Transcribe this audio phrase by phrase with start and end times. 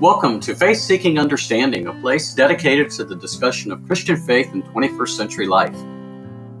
[0.00, 4.62] Welcome to Faith Seeking Understanding, a place dedicated to the discussion of Christian faith in
[4.62, 5.74] 21st century life.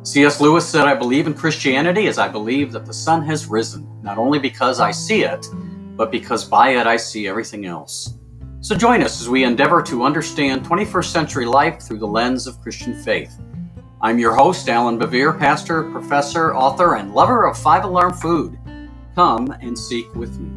[0.04, 0.40] C.S.
[0.40, 4.16] Lewis said, I believe in Christianity as I believe that the sun has risen, not
[4.16, 5.46] only because I see it,
[5.96, 8.14] but because by it I see everything else.
[8.62, 12.62] So join us as we endeavor to understand 21st century life through the lens of
[12.62, 13.38] Christian faith.
[14.00, 18.58] I'm your host, Allan Bevere, pastor, professor, author, and lover of five alarm food.
[19.14, 20.55] Come and seek with me.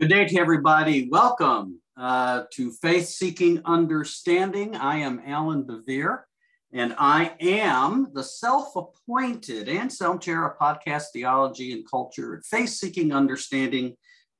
[0.00, 1.10] Good day to everybody.
[1.10, 4.74] Welcome uh, to Faith Seeking Understanding.
[4.74, 6.20] I am Allan Bevere,
[6.72, 12.70] and I am the self appointed Anselm Chair of Podcast Theology and Culture at Faith
[12.70, 13.94] Seeking Understanding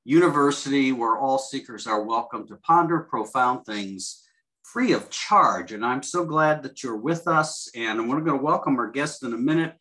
[0.04, 4.26] University, where all seekers are welcome to ponder profound things
[4.62, 5.72] free of charge.
[5.72, 7.68] And I'm so glad that you're with us.
[7.74, 9.74] And we're going to welcome our guest in a minute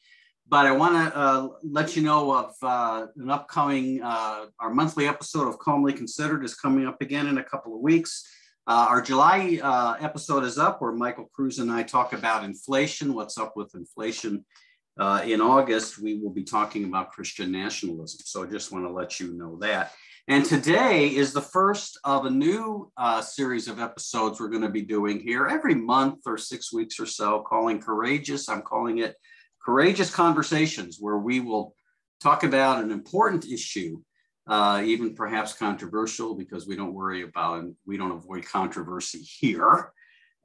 [0.50, 5.08] but I want to uh, let you know of uh, an upcoming, uh, our monthly
[5.08, 8.28] episode of Calmly Considered is coming up again in a couple of weeks.
[8.66, 13.14] Uh, our July uh, episode is up where Michael Cruz and I talk about inflation,
[13.14, 14.44] what's up with inflation.
[15.00, 18.20] Uh, in August, we will be talking about Christian nationalism.
[18.26, 19.94] So I just want to let you know that.
[20.28, 24.82] And today is the first of a new series of episodes we're going to be
[24.82, 28.50] doing here every month or six weeks or so, calling Courageous.
[28.50, 29.16] I'm calling it
[29.64, 31.76] courageous conversations where we will
[32.22, 34.02] talk about an important issue,
[34.48, 39.92] uh, even perhaps controversial, because we don't worry about and we don't avoid controversy here.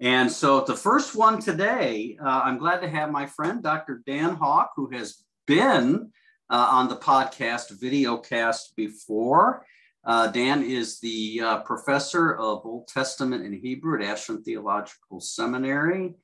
[0.00, 4.02] And so, the first one today, uh, I'm glad to have my friend Dr.
[4.06, 6.10] Dan Hawk, who has been
[6.50, 9.64] uh, on the podcast videocast before.
[10.04, 16.14] Uh, Dan is the uh, professor of Old Testament and Hebrew at Ashland Theological Seminary.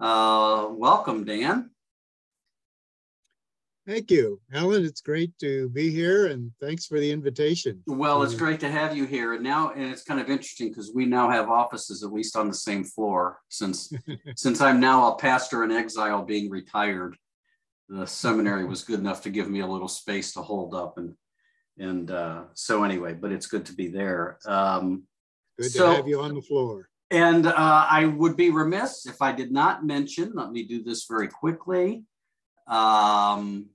[0.00, 1.70] Uh, welcome, Dan.
[3.88, 4.84] Thank you, Allan.
[4.84, 7.82] It's great to be here, and thanks for the invitation.
[7.86, 9.32] Well, it's great to have you here.
[9.32, 12.48] And now, and it's kind of interesting because we now have offices at least on
[12.48, 13.38] the same floor.
[13.48, 13.90] Since
[14.36, 17.16] since I'm now a pastor in exile, being retired,
[17.88, 21.14] the seminary was good enough to give me a little space to hold up, and
[21.78, 23.14] and uh, so anyway.
[23.14, 24.38] But it's good to be there.
[24.44, 25.04] Um,
[25.58, 26.90] good to have you on the floor.
[27.10, 30.32] And uh, I would be remiss if I did not mention.
[30.34, 32.04] Let me do this very quickly.
[32.66, 33.70] Um,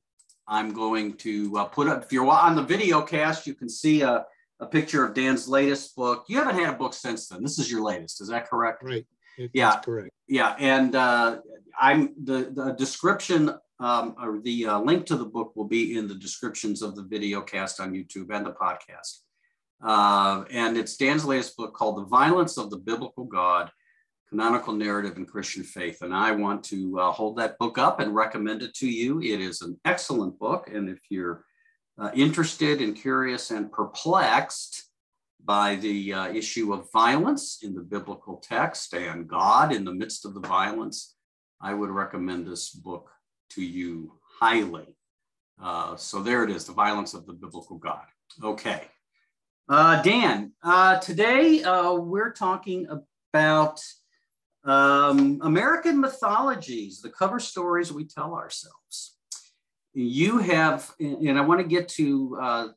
[0.48, 4.02] I'm going to uh, put up, if you're on the video cast, you can see
[4.02, 4.26] a,
[4.59, 6.26] a picture of Dan's latest book.
[6.28, 7.42] You haven't had a book since then.
[7.42, 8.22] This is your latest.
[8.22, 8.84] Is that correct?
[8.84, 9.06] Right.
[9.38, 9.80] It, yeah.
[9.80, 10.12] correct.
[10.28, 10.56] Yeah.
[10.59, 11.40] And uh,
[11.80, 16.08] I'm the, the description um, or the uh, link to the book will be in
[16.08, 19.20] the descriptions of the video cast on YouTube and the podcast.
[19.84, 23.70] Uh, and it's Dan's latest book called The Violence of the Biblical God
[24.34, 26.02] canonical narrative in Christian faith.
[26.02, 29.22] And I want to uh, hold that book up and recommend it to you.
[29.22, 30.72] It is an excellent book.
[30.74, 31.46] And if you're
[32.00, 34.90] uh, interested and curious and perplexed
[35.46, 40.26] by the uh, issue of violence in the biblical text and God in the midst
[40.26, 41.16] of the violence,
[41.62, 43.12] I would recommend this book
[43.52, 44.98] to you highly.
[45.62, 48.06] Uh, so there it is, The Violence of the Biblical God.
[48.44, 48.82] Okay.
[49.70, 52.88] Uh, Dan, uh, today we're talking
[53.32, 53.80] about
[54.63, 59.18] um, American mythologies, the cover stories we tell ourselves.
[59.94, 62.68] You have, and I want to get to uh,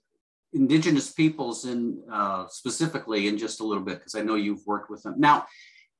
[0.53, 4.91] indigenous peoples in uh, specifically in just a little bit because I know you've worked
[4.91, 5.15] with them.
[5.17, 5.47] Now,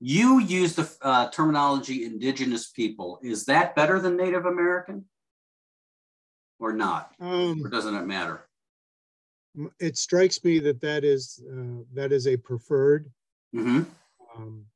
[0.01, 3.19] you use the uh, terminology indigenous people.
[3.23, 5.07] Is that better than Native American
[6.59, 7.13] or not?
[7.21, 8.47] Um, or doesn't it matter?
[9.81, 13.11] It strikes me that that is uh, that is a preferred.
[13.55, 13.85] Mm-hmm.
[14.37, 14.67] Um,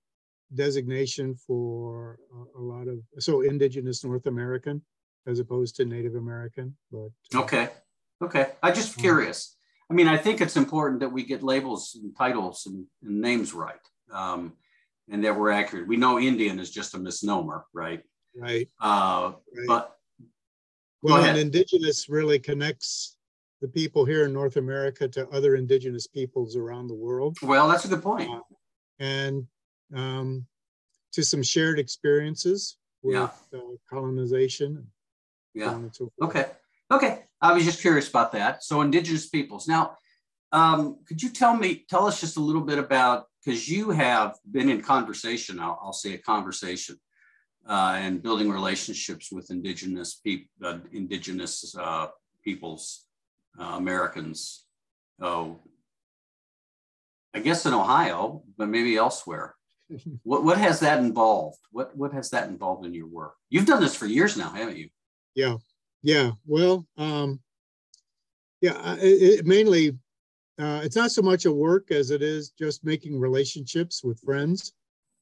[0.54, 4.82] designation for a, a, lot of so indigenous North American
[5.26, 6.76] as opposed to Native American.
[6.90, 7.68] But uh, okay,
[8.22, 8.52] okay.
[8.62, 9.56] I'm just curious.
[9.90, 13.52] I mean, I think it's important that we get labels and titles and, and names
[13.52, 13.80] right,
[14.12, 14.54] um,
[15.08, 15.88] and that we're accurate.
[15.88, 18.02] We know Indian is just a misnomer, right?
[18.36, 18.68] Right.
[18.80, 19.66] Uh, right.
[19.66, 19.96] But
[21.02, 23.16] well, and indigenous really connects
[23.60, 27.36] the people here in North America to other indigenous peoples around the world.
[27.42, 28.30] Well, that's a good point.
[28.30, 28.40] Uh,
[28.98, 29.46] and
[29.94, 30.46] um,
[31.12, 33.28] to some shared experiences with yeah.
[33.58, 34.86] uh, colonization.
[35.54, 35.78] Yeah.
[35.92, 36.46] So okay.
[36.90, 37.24] Okay.
[37.40, 38.62] I was just curious about that.
[38.62, 39.66] So indigenous peoples.
[39.66, 39.96] Now,
[40.52, 44.36] um, could you tell me, tell us just a little bit about, because you have
[44.50, 47.00] been in conversation, I'll, I'll say a conversation,
[47.68, 52.08] uh, and building relationships with indigenous people, uh, indigenous uh,
[52.44, 53.06] peoples,
[53.58, 54.66] uh, Americans.
[55.20, 55.60] Oh,
[57.32, 59.54] I guess in Ohio, but maybe elsewhere
[60.22, 61.58] what what has that involved?
[61.72, 63.34] What what has that involved in your work?
[63.48, 64.88] You've done this for years now, haven't you?
[65.34, 65.56] Yeah,
[66.02, 67.40] Yeah, well, um,
[68.60, 69.90] yeah, it, it mainly,
[70.58, 74.72] uh, it's not so much a work as it is just making relationships with friends.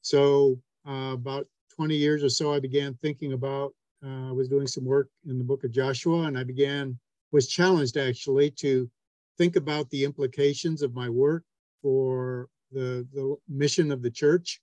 [0.02, 3.74] So uh, about 20 years or so, I began thinking about,
[4.04, 6.98] uh, I was doing some work in the book of Joshua and I began,
[7.30, 8.90] was challenged actually to
[9.36, 11.44] think about the implications of my work
[11.82, 14.60] for the, the mission of the church.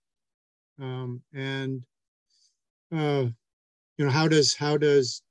[0.80, 1.84] Um, and,
[2.94, 3.26] uh,
[3.98, 5.24] you know, how does, how does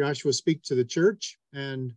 [0.00, 1.38] Joshua speak to the church?
[1.52, 1.92] And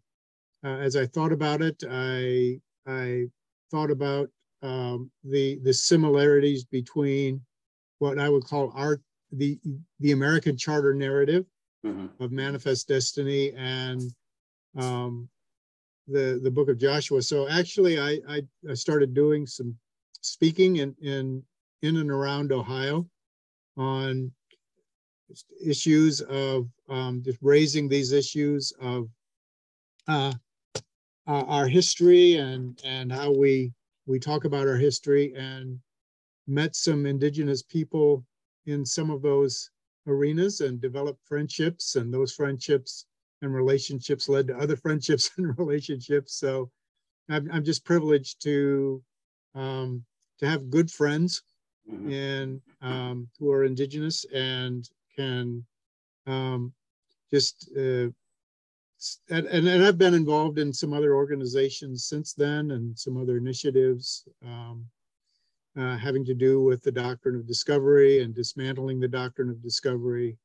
[0.64, 3.28] uh, as I thought about it, I, I
[3.72, 4.30] thought about
[4.62, 7.42] um, the, the similarities between
[8.00, 9.00] what I would call our,
[9.32, 9.58] the,
[10.00, 11.46] the American charter narrative
[11.86, 12.08] mm-hmm.
[12.22, 14.02] of manifest destiny and
[14.78, 15.30] um,
[16.08, 17.22] the, the book of Joshua.
[17.22, 19.76] So actually I, I, I started doing some
[20.22, 21.44] speaking in, in,
[21.82, 23.10] in and around Ohio
[23.78, 24.32] on
[25.64, 29.10] issues of um, just raising these issues of
[30.08, 30.34] uh,
[31.28, 33.72] our history and and how we
[34.08, 35.80] we talk about our history and
[36.48, 38.26] met some indigenous people
[38.66, 39.70] in some of those
[40.08, 43.06] arenas and developed friendships and those friendships
[43.44, 46.34] and relationships led to other friendships and relationships.
[46.36, 46.72] So
[47.30, 49.04] i'm, I'm just privileged to
[49.56, 50.04] um,
[50.40, 51.44] to have good friends
[51.90, 52.12] mm-hmm.
[52.12, 55.66] and um, who are indigenous and can
[56.28, 56.74] um,
[57.32, 58.08] just uh,
[59.30, 64.28] and, and, I've been involved in some other organizations since then and some other initiatives
[64.46, 64.86] um,
[65.78, 70.38] uh, having to do with the doctrine of discovery and dismantling the doctrine of discovery.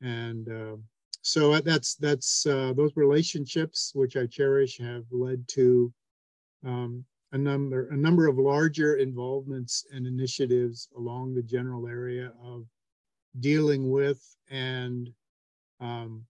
[0.00, 0.76] And uh,
[1.22, 5.92] so that's that's uh, those relationships which I cherish have led to
[6.64, 12.66] um, a number a number of larger involvements and initiatives along the general area of
[13.40, 14.20] dealing with
[14.50, 15.12] and
[15.80, 16.24] um,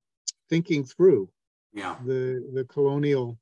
[0.48, 1.28] thinking through
[1.72, 1.96] yeah.
[2.04, 3.38] the the colonial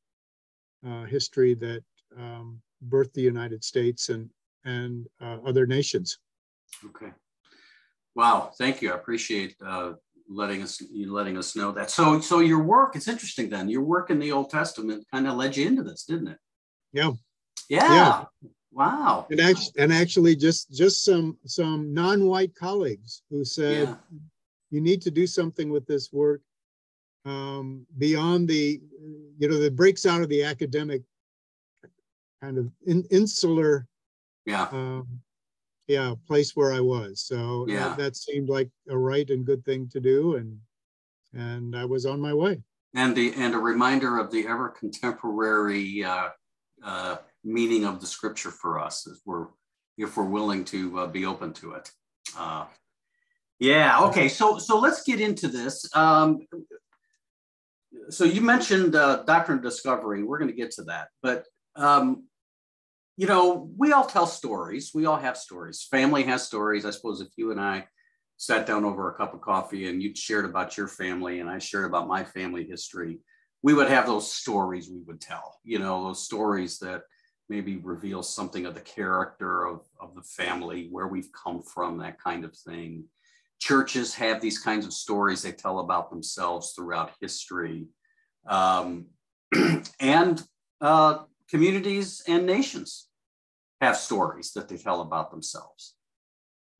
[0.87, 1.83] uh, history that
[2.19, 4.31] um, birthed the United States and
[4.65, 6.19] and uh, other nations.
[6.85, 7.13] Okay.
[8.15, 8.53] Wow.
[8.59, 8.93] Thank you.
[8.93, 9.93] I appreciate uh,
[10.29, 11.91] letting us you letting us know that.
[11.91, 12.97] So so your work.
[12.97, 13.49] It's interesting.
[13.49, 16.39] Then your work in the Old Testament kind of led you into this, didn't it?
[16.93, 17.13] Yeah.
[17.69, 17.93] Yeah.
[17.93, 18.25] yeah.
[18.73, 19.27] Wow.
[19.31, 23.95] And actually, and actually, just just some some non-white colleagues who said, yeah.
[24.71, 26.43] "You need to do something with this work
[27.27, 28.81] um, beyond the,
[29.39, 31.03] you know, that breaks out of the academic
[32.41, 33.87] kind of in, insular,
[34.45, 35.09] yeah, um,
[35.89, 37.23] yeah, place where I was.
[37.23, 37.89] So yeah.
[37.89, 40.59] that, that seemed like a right and good thing to do, and
[41.33, 42.63] and I was on my way.
[42.95, 46.29] And the and a reminder of the ever contemporary uh,
[46.83, 49.47] uh, meaning of the scripture for us, if we're
[49.97, 51.91] if we're willing to uh, be open to it.
[52.37, 52.67] Uh,
[53.59, 54.01] yeah.
[54.03, 54.29] Okay.
[54.29, 55.89] So so let's get into this.
[55.97, 56.41] Um,
[58.11, 60.23] so you mentioned uh, doctrine of discovery.
[60.23, 61.45] We're going to get to that, but
[61.77, 62.25] um,
[63.17, 64.91] you know, we all tell stories.
[64.95, 65.87] We all have stories.
[65.91, 66.85] Family has stories.
[66.85, 67.87] I suppose if you and I
[68.37, 71.59] sat down over a cup of coffee and you shared about your family and I
[71.59, 73.21] shared about my family history,
[73.63, 75.59] we would have those stories we would tell.
[75.65, 77.03] You know, those stories that
[77.49, 82.21] maybe reveal something of the character of, of the family, where we've come from, that
[82.21, 83.05] kind of thing
[83.59, 87.87] churches have these kinds of stories they tell about themselves throughout history.
[88.47, 89.07] Um,
[90.01, 90.43] and
[90.81, 93.09] uh, communities and nations
[93.81, 95.95] have stories that they tell about themselves.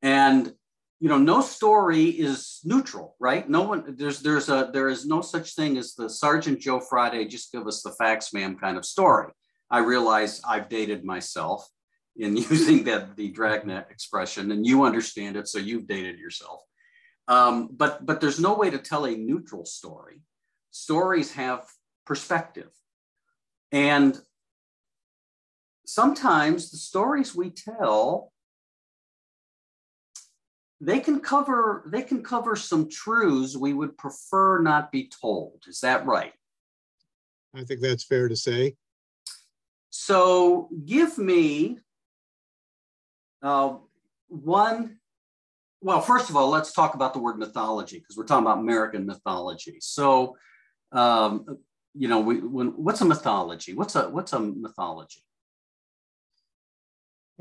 [0.01, 0.53] And
[0.99, 3.47] you know, no story is neutral, right?
[3.47, 7.25] No one there's there's a there is no such thing as the Sergeant Joe Friday,
[7.25, 9.31] just give us the facts, ma'am, kind of story.
[9.69, 11.67] I realize I've dated myself
[12.15, 16.61] in using that the dragnet expression, and you understand it, so you've dated yourself.
[17.27, 20.21] Um, but but there's no way to tell a neutral story.
[20.71, 21.65] Stories have
[22.05, 22.71] perspective,
[23.71, 24.19] and
[25.85, 28.31] sometimes the stories we tell
[30.79, 35.63] they can cover they can cover some truths we would prefer not be told.
[35.67, 36.33] Is that right?
[37.53, 38.75] I think that's fair to say.
[39.99, 41.79] So give me
[43.41, 43.77] uh,
[44.27, 44.99] one
[45.81, 49.05] well, first of all, let's talk about the word mythology because we're talking about American
[49.05, 49.77] mythology.
[49.79, 50.35] So,
[50.91, 51.59] um,
[51.95, 53.73] you know, we, when, what's a mythology?
[53.73, 55.23] What's a what's a mythology?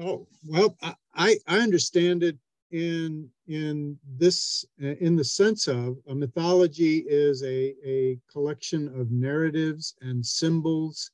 [0.01, 0.77] Oh well,
[1.15, 2.39] I I understand it
[2.71, 9.95] in in this in the sense of a mythology is a a collection of narratives
[10.01, 11.11] and symbols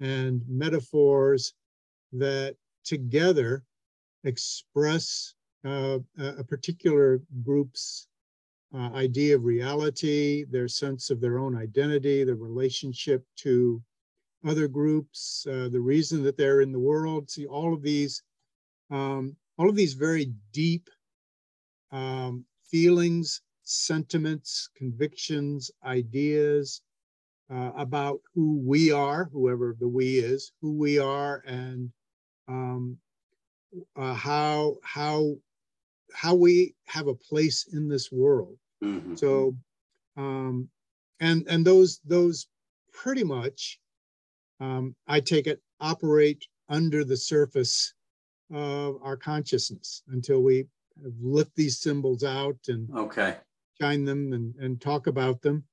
[0.00, 1.54] and metaphors
[2.12, 3.64] that together
[4.24, 8.08] express uh, a particular group's
[8.74, 13.82] uh, idea of reality, their sense of their own identity, their relationship to
[14.46, 17.30] other groups, uh, the reason that they're in the world.
[17.30, 18.22] See, all of these,
[18.90, 20.88] um, all of these very deep
[21.90, 26.82] um, feelings, sentiments, convictions, ideas
[27.52, 31.90] uh, about who we are, whoever the we is, who we are, and
[32.46, 32.98] um,
[33.96, 35.34] uh, how how
[36.14, 38.56] how we have a place in this world.
[38.82, 39.14] Mm-hmm.
[39.16, 39.56] So,
[40.16, 40.68] um,
[41.20, 42.48] and and those those
[42.92, 43.78] pretty much,
[44.60, 47.94] um, I take it, operate under the surface
[48.52, 50.66] of our consciousness until we
[51.22, 53.36] lift these symbols out and okay
[53.80, 55.64] shine them and, and talk about them.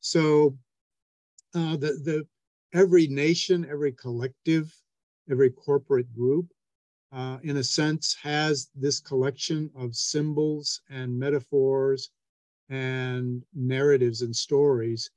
[0.00, 0.56] So,
[1.54, 2.26] uh, the the
[2.72, 4.74] every nation, every collective,
[5.30, 6.46] every corporate group
[7.12, 12.10] uh, in a sense, has this collection of symbols and metaphors
[12.70, 15.10] and narratives and stories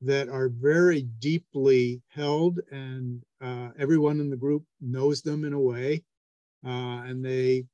[0.00, 5.60] that are very deeply held, and uh, everyone in the group knows them in a
[5.60, 6.02] way,
[6.64, 7.64] uh, and they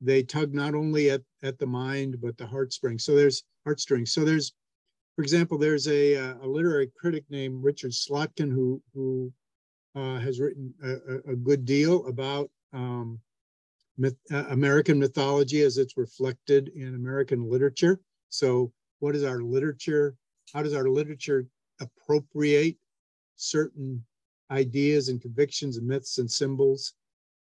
[0.00, 3.04] they tug not only at at the mind but the heartstrings.
[3.04, 4.12] So there's heartstrings.
[4.12, 4.52] So there's,
[5.18, 9.32] for example, there's a, a literary critic named Richard Slotkin who who
[9.96, 13.18] uh, has written a, a, good deal about um,
[13.96, 17.98] myth, uh, American mythology as it's reflected in American literature.
[18.28, 20.14] So, what is our literature?
[20.54, 21.48] How does our literature
[21.80, 22.76] appropriate
[23.34, 24.04] certain
[24.52, 26.94] ideas and convictions and myths and symbols?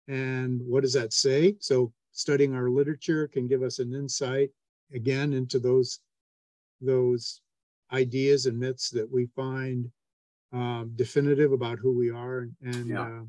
[0.08, 1.56] And what does that say?
[1.60, 4.48] So, studying our literature can give us an insight
[4.94, 6.00] again into those
[6.80, 7.42] those
[7.92, 9.90] ideas and myths that we find
[10.52, 13.02] um, definitive about who we are and, and yeah.
[13.02, 13.22] uh,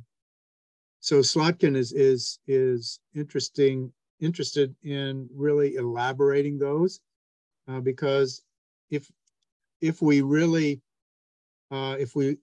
[0.99, 6.99] so Slotkin is is is interesting interested in really elaborating those
[7.67, 8.43] uh, because
[8.89, 9.09] if
[9.81, 10.81] if we really
[11.71, 12.37] uh, if we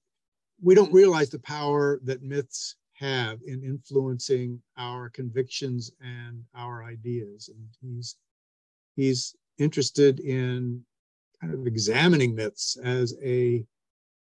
[0.63, 7.51] we don't realize the power that myths have in influencing our convictions and our ideas
[7.53, 8.17] and he's
[8.95, 10.81] he's interested in
[11.47, 13.65] kind of examining myths as a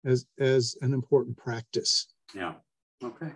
[0.05, 2.55] as as an important practice yeah
[3.03, 3.33] okay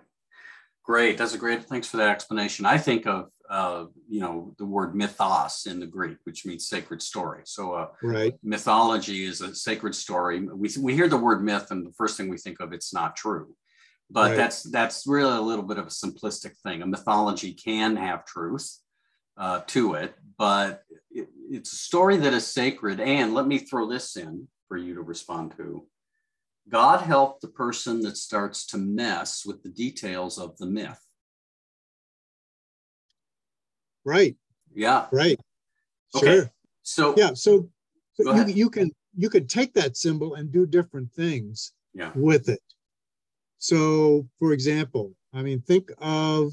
[0.90, 1.18] Great.
[1.18, 1.64] That's a great.
[1.64, 2.66] Thanks for that explanation.
[2.66, 7.00] I think of uh, you know the word mythos in the Greek, which means sacred
[7.00, 7.42] story.
[7.44, 10.40] So, uh, right, mythology is a sacred story.
[10.40, 13.14] We we hear the word myth, and the first thing we think of it's not
[13.14, 13.54] true,
[14.10, 14.36] but right.
[14.36, 16.82] that's that's really a little bit of a simplistic thing.
[16.82, 18.78] A mythology can have truth
[19.40, 23.00] uh, to it, but it, it's a story that is sacred.
[23.00, 25.86] And let me throw this in for you to respond to.
[26.68, 31.00] God help the person that starts to mess with the details of the myth.
[34.04, 34.36] Right.
[34.72, 35.06] Yeah.
[35.10, 35.40] Right.
[36.14, 36.26] Okay.
[36.26, 36.52] Sure.
[36.82, 37.68] So yeah, so,
[38.14, 42.10] so you, you can you can take that symbol and do different things yeah.
[42.14, 42.60] with it.
[43.58, 46.52] So, for example, I mean, think of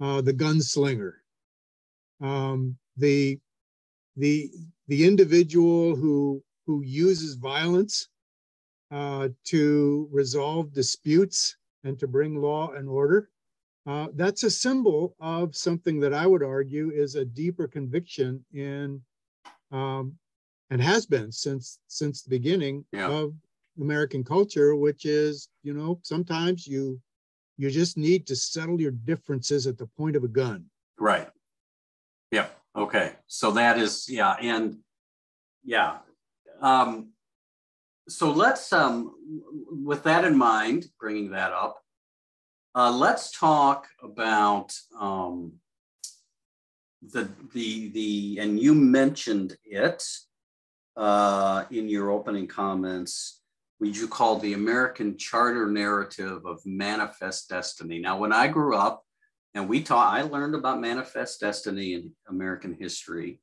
[0.00, 1.14] uh, the gunslinger,
[2.20, 3.38] um, the
[4.16, 4.50] the
[4.88, 8.08] the individual who who uses violence
[8.90, 13.30] uh, to resolve disputes and to bring law and order.
[13.86, 19.00] Uh, that's a symbol of something that I would argue is a deeper conviction in,
[19.72, 20.14] um,
[20.70, 23.08] and has been since since the beginning yeah.
[23.08, 23.32] of
[23.80, 27.00] American culture, which is, you know, sometimes you
[27.56, 30.66] you just need to settle your differences at the point of a gun.
[30.98, 31.28] Right.
[32.30, 32.46] Yeah.
[32.76, 33.12] Okay.
[33.26, 34.78] So that is yeah, and
[35.64, 35.98] yeah.
[36.60, 37.10] Um,
[38.08, 39.12] so let's, um,
[39.70, 41.82] with that in mind, bringing that up,
[42.74, 45.52] uh, let's talk about um,
[47.02, 50.02] the the the and you mentioned it
[50.96, 53.40] uh, in your opening comments.
[53.80, 58.00] Would you call the American charter narrative of manifest destiny?
[58.00, 59.04] Now, when I grew up,
[59.54, 63.40] and we taught, I learned about manifest destiny in American history.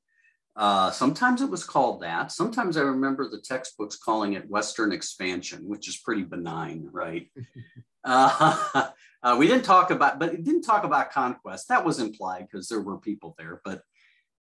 [0.55, 2.31] Uh, sometimes it was called that.
[2.31, 7.29] Sometimes I remember the textbooks calling it Western expansion, which is pretty benign, right?
[8.05, 8.89] uh,
[9.23, 11.67] uh, we didn't talk about, but it didn't talk about conquest.
[11.67, 13.61] That was implied because there were people there.
[13.65, 13.81] But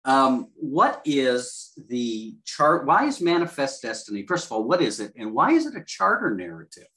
[0.05, 2.87] um, what is the chart?
[2.87, 4.25] Why is manifest destiny?
[4.25, 6.87] First of all, what is it, and why is it a charter narrative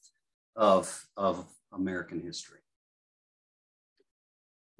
[0.56, 2.61] of of American history?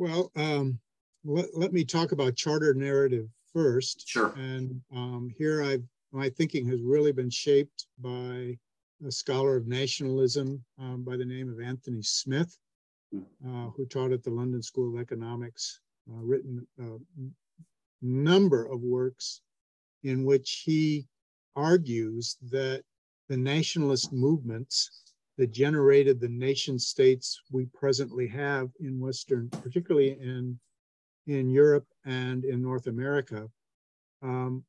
[0.03, 0.81] Well, um,
[1.25, 4.09] let, let me talk about charter narrative first.
[4.09, 4.35] Sure.
[4.37, 8.59] And um, here I've my thinking has really been shaped by
[9.07, 12.59] a scholar of nationalism um, by the name of Anthony Smith,
[13.13, 13.21] hmm.
[13.47, 15.79] uh, who taught at the London School of Economics,
[16.11, 16.99] uh, written a
[18.03, 19.43] number of works
[20.03, 21.07] in which he
[21.55, 22.83] argues that
[23.29, 30.59] the nationalist movements that generated the nation states we presently have in Western, particularly in,
[31.27, 33.49] in Europe and in North America,
[34.23, 34.65] um,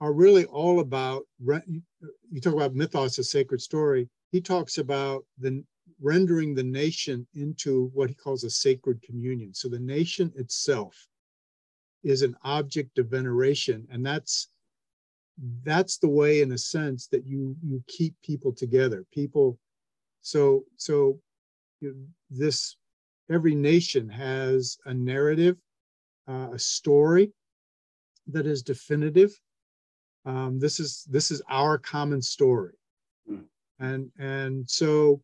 [0.00, 4.08] are really all about, you talk about mythos, a sacred story.
[4.30, 5.64] He talks about the
[6.00, 9.52] rendering the nation into what he calls a sacred communion.
[9.54, 10.94] So the nation itself
[12.04, 14.48] is an object of veneration, and that's
[15.62, 19.04] that's the way, in a sense, that you you keep people together.
[19.12, 19.58] People,
[20.20, 21.20] so so
[21.80, 22.76] you know, this
[23.30, 25.56] every nation has a narrative,
[26.26, 27.32] uh, a story
[28.28, 29.38] that is definitive.
[30.24, 32.74] Um, this is this is our common story,
[33.30, 33.44] mm.
[33.78, 35.22] and and so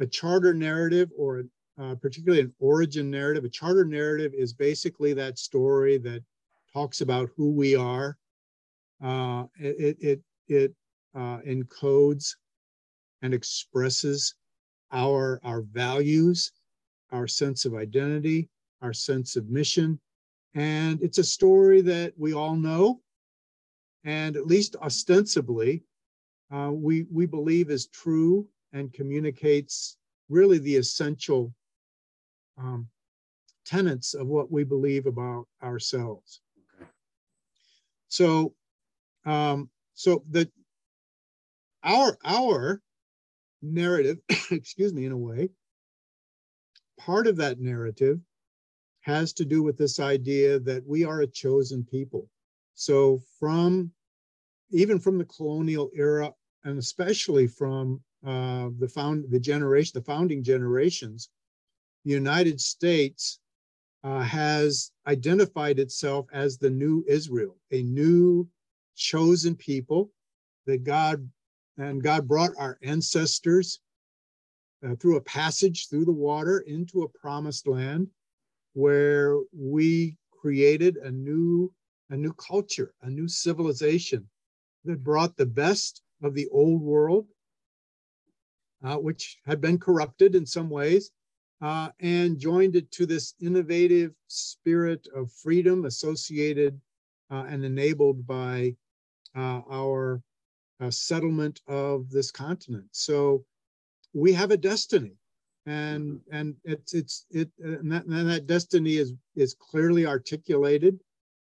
[0.00, 1.44] a charter narrative or
[1.80, 3.44] uh, particularly an origin narrative.
[3.44, 6.22] A charter narrative is basically that story that
[6.72, 8.16] talks about who we are.
[9.02, 10.74] Uh, it it it
[11.14, 12.36] uh, encodes
[13.22, 14.34] and expresses
[14.92, 16.52] our our values,
[17.10, 18.48] our sense of identity,
[18.80, 19.98] our sense of mission,
[20.54, 23.00] and it's a story that we all know,
[24.04, 25.82] and at least ostensibly,
[26.52, 29.96] uh, we we believe is true and communicates
[30.28, 31.52] really the essential
[32.58, 32.88] um,
[33.64, 36.40] tenets of what we believe about ourselves.
[36.80, 36.88] Okay.
[38.08, 38.54] So,
[39.24, 40.50] um, so the
[41.82, 42.80] our our
[43.60, 44.18] narrative,
[44.50, 45.50] excuse me, in a way,
[46.98, 48.18] part of that narrative
[49.00, 52.28] has to do with this idea that we are a chosen people.
[52.74, 53.92] So from
[54.70, 56.32] even from the colonial era,
[56.64, 61.28] and especially from uh, the found the generation, the founding generations,
[62.04, 63.40] the United States
[64.04, 68.48] uh, has identified itself as the new Israel, a new
[68.96, 70.10] chosen people
[70.66, 71.28] that God
[71.78, 73.80] and God brought our ancestors
[74.86, 78.08] uh, through a passage through the water into a promised land
[78.74, 81.72] where we created a new
[82.10, 84.28] a new culture, a new civilization
[84.84, 87.26] that brought the best of the old world
[88.84, 91.10] uh, which had been corrupted in some ways,
[91.60, 96.80] uh, and joined it to this innovative spirit of freedom associated
[97.30, 98.74] uh, and enabled by
[99.36, 100.22] our
[100.80, 102.86] uh, settlement of this continent.
[102.92, 103.44] So
[104.14, 105.16] we have a destiny.
[105.64, 106.36] And mm-hmm.
[106.36, 110.98] and it's it's it and that, and that destiny is is clearly articulated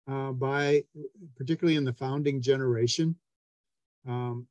[0.09, 0.83] uh, by
[1.37, 3.15] particularly in the founding generation.
[4.07, 4.47] Um,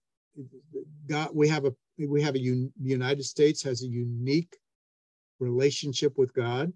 [1.09, 4.57] God, we have a we have a the United States has a unique
[5.41, 6.73] relationship with God,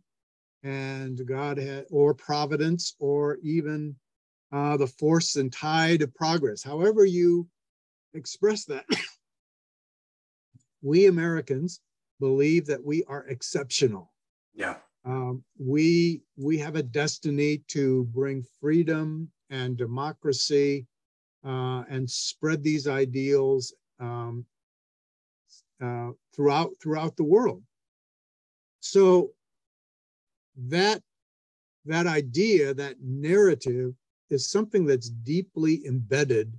[0.64, 3.94] and God had, or providence, or even
[4.52, 6.62] uh, the force and tide of progress.
[6.62, 7.48] However you
[8.14, 8.84] express that,
[10.82, 11.80] we Americans
[12.20, 14.12] believe that we are exceptional.
[14.54, 14.76] Yeah.
[15.04, 20.86] Um, we we have a destiny to bring freedom and democracy
[21.44, 24.44] uh, and spread these ideals um,
[25.82, 27.62] uh, throughout throughout the world.
[28.80, 29.30] So
[30.68, 31.02] that
[31.86, 33.94] that idea, that narrative,
[34.32, 36.52] is something that's deeply embedded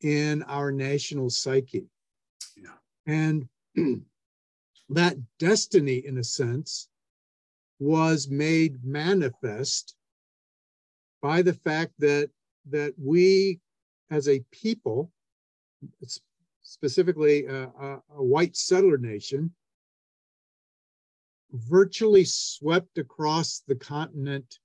[0.00, 1.86] in our national psyche.
[2.56, 2.76] Yeah.
[3.06, 3.48] And
[4.90, 6.88] that destiny, in a sense,
[7.78, 9.94] was made manifest
[11.20, 12.30] by the fact that
[12.70, 13.60] that we
[14.10, 15.10] as a people,
[16.62, 19.52] specifically a, a, a white settler nation,
[21.52, 24.58] virtually swept across the continent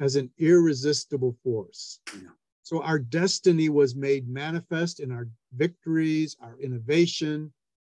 [0.00, 2.00] as an irresistible force.
[2.14, 2.30] Yeah.
[2.62, 7.52] So our destiny was made manifest in our victories, our innovation,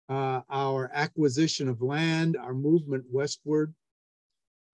[0.09, 3.75] uh, our acquisition of land, our movement westward.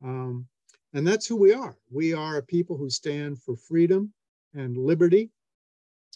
[0.04, 0.46] Um,
[0.92, 1.76] and that's who we are.
[1.90, 4.12] We are a people who stand for freedom
[4.54, 5.30] and liberty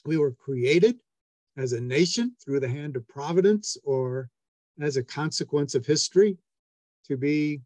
[0.05, 0.99] we were created
[1.57, 4.31] as a nation through the hand of providence or
[4.81, 6.37] as a consequence of history
[7.07, 7.61] to be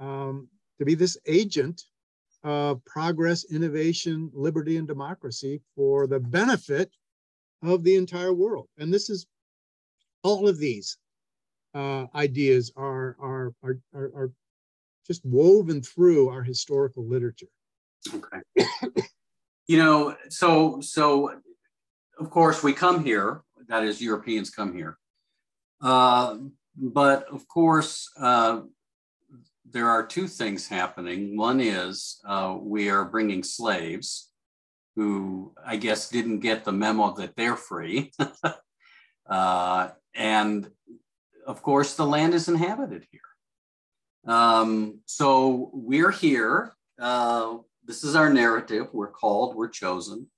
[0.00, 1.82] um, to be this agent
[2.44, 6.90] of progress, innovation, liberty, and democracy for the benefit
[7.62, 8.68] of the entire world.
[8.78, 9.26] And this is
[10.22, 10.98] all of these
[11.74, 14.32] uh, ideas are, are, are, are, are
[15.06, 17.48] just woven through our historical literature.
[18.14, 18.68] Okay.
[19.66, 21.40] you know, so so
[22.18, 24.98] of course, we come here, that is, Europeans come here.
[25.80, 26.36] Uh,
[26.76, 28.60] but of course, uh,
[29.74, 31.36] there are two things happening.
[31.36, 34.30] One is uh, we are bringing slaves
[34.94, 38.12] who I guess didn't get the memo that they're free.
[39.28, 40.70] uh, and
[41.44, 44.32] of course, the land is inhabited here.
[44.32, 46.76] Um, so we're here.
[46.98, 48.86] Uh, this is our narrative.
[48.92, 50.28] We're called, we're chosen.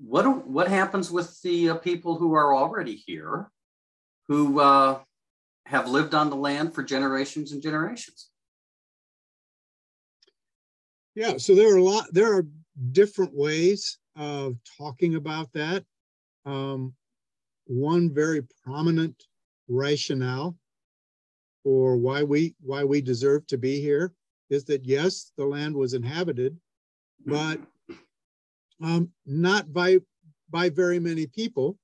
[0.00, 3.50] What, what happens with the uh, people who are already here,
[4.28, 5.00] who uh,
[5.68, 8.30] have lived on the land for generations and generations?
[11.14, 12.46] Yeah, so there are a lot, there are
[12.92, 15.84] different ways of talking about that.
[16.46, 16.94] Um,
[17.66, 19.22] one very prominent
[19.68, 20.56] rationale
[21.62, 24.14] for why we why we deserve to be here
[24.48, 26.56] is that yes, the land was inhabited,
[27.26, 27.60] but
[28.82, 29.98] um, not by
[30.48, 31.76] by very many people.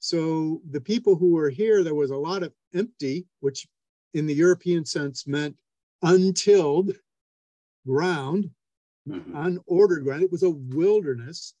[0.00, 3.66] So the people who were here, there was a lot of empty, which
[4.14, 5.56] in the European sense meant
[6.02, 6.92] untilled
[7.86, 8.50] ground,
[9.08, 9.36] mm-hmm.
[9.36, 10.22] unordered ground.
[10.22, 11.54] It was a wilderness.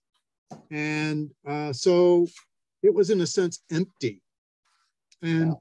[0.70, 2.26] And uh, so
[2.82, 4.20] it was, in a sense, empty.
[5.22, 5.54] And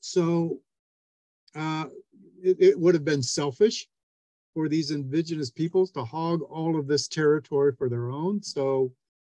[0.00, 0.60] so
[1.54, 1.86] uh,
[2.42, 3.88] it, it would have been selfish
[4.54, 8.42] for these indigenous peoples to hog all of this territory for their own.
[8.42, 8.92] So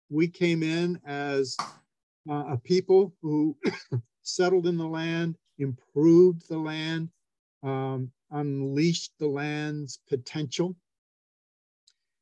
[0.09, 1.57] we came in as
[2.31, 3.57] uh, a people who
[4.29, 7.09] settled in the land, improved the land,
[7.63, 10.77] um, unleashed the land's potential.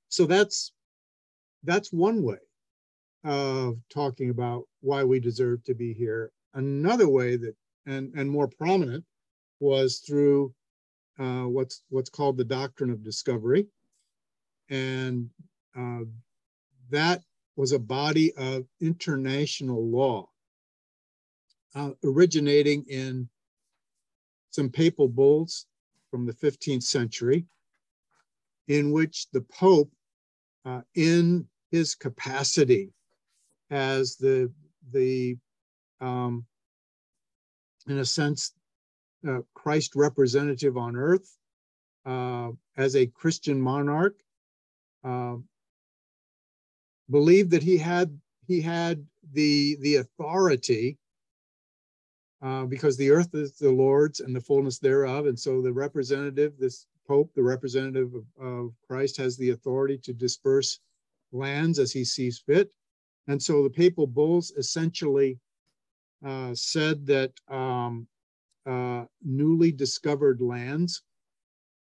[0.08, 0.72] So that's
[1.64, 2.38] that's one way
[3.24, 6.30] of talking about why we deserve to be here.
[6.54, 7.54] Another way that
[7.86, 9.04] and and more prominent
[9.60, 10.54] was through
[11.18, 13.66] uh, what's what's called the doctrine of discovery,
[14.70, 15.28] and
[15.76, 16.00] uh,
[16.90, 17.22] that
[17.56, 20.28] was a body of international law
[21.76, 23.28] uh, originating in
[24.50, 25.66] some papal bulls
[26.10, 27.44] from the 15th century,
[28.68, 29.92] in which the Pope,
[30.64, 32.90] uh, in his capacity
[33.70, 34.50] as the
[34.92, 35.36] the
[36.00, 36.44] um,
[37.86, 38.52] in a sense
[39.28, 41.36] uh, Christ representative on earth,
[42.04, 44.16] uh, as a Christian monarch,
[45.04, 45.36] uh,
[47.10, 50.98] believed that he had he had the the authority
[52.46, 55.26] uh, because the earth is the Lord's and the fullness thereof.
[55.26, 60.12] And so the representative, this Pope, the representative of, of Christ, has the authority to
[60.12, 60.78] disperse
[61.32, 62.70] lands as he sees fit.
[63.26, 65.40] And so the papal bulls essentially
[66.24, 68.06] uh, said that um,
[68.64, 71.02] uh, newly discovered lands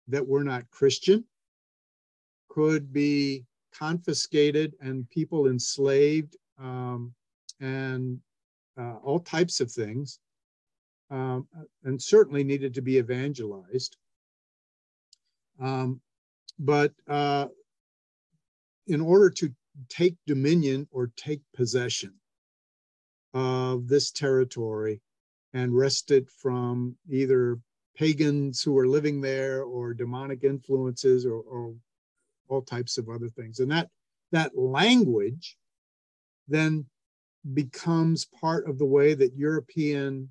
[0.08, 1.24] that were not Christian
[2.50, 7.14] could be confiscated and people enslaved um,
[7.60, 8.20] and
[8.80, 10.20] uh, all types of things
[11.10, 11.48] um,
[11.84, 13.98] and certainly needed to be evangelized.
[15.60, 16.02] Um,
[16.60, 17.48] but uh,
[18.88, 19.54] in order to
[19.90, 22.14] take dominion or take possession
[23.34, 25.02] of this territory
[25.54, 27.60] and wrest it from either
[27.96, 31.74] pagans who were living there or demonic influences or, or
[32.48, 33.60] all types of other things.
[33.60, 33.90] And that,
[34.32, 35.58] that language
[36.48, 36.86] then
[37.54, 40.30] becomes part of the way that European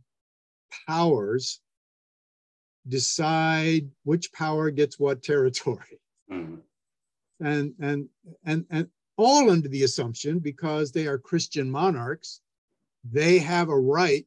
[0.87, 1.61] powers
[2.89, 6.01] decide which power gets what territory.
[6.31, 6.57] Mm-hmm.
[7.45, 8.09] And, and,
[8.45, 12.41] and, and all under the assumption, because they are Christian monarchs,
[13.05, 14.27] they have a right,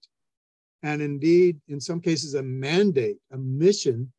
[0.83, 4.11] and indeed, in some cases, a mandate, a mission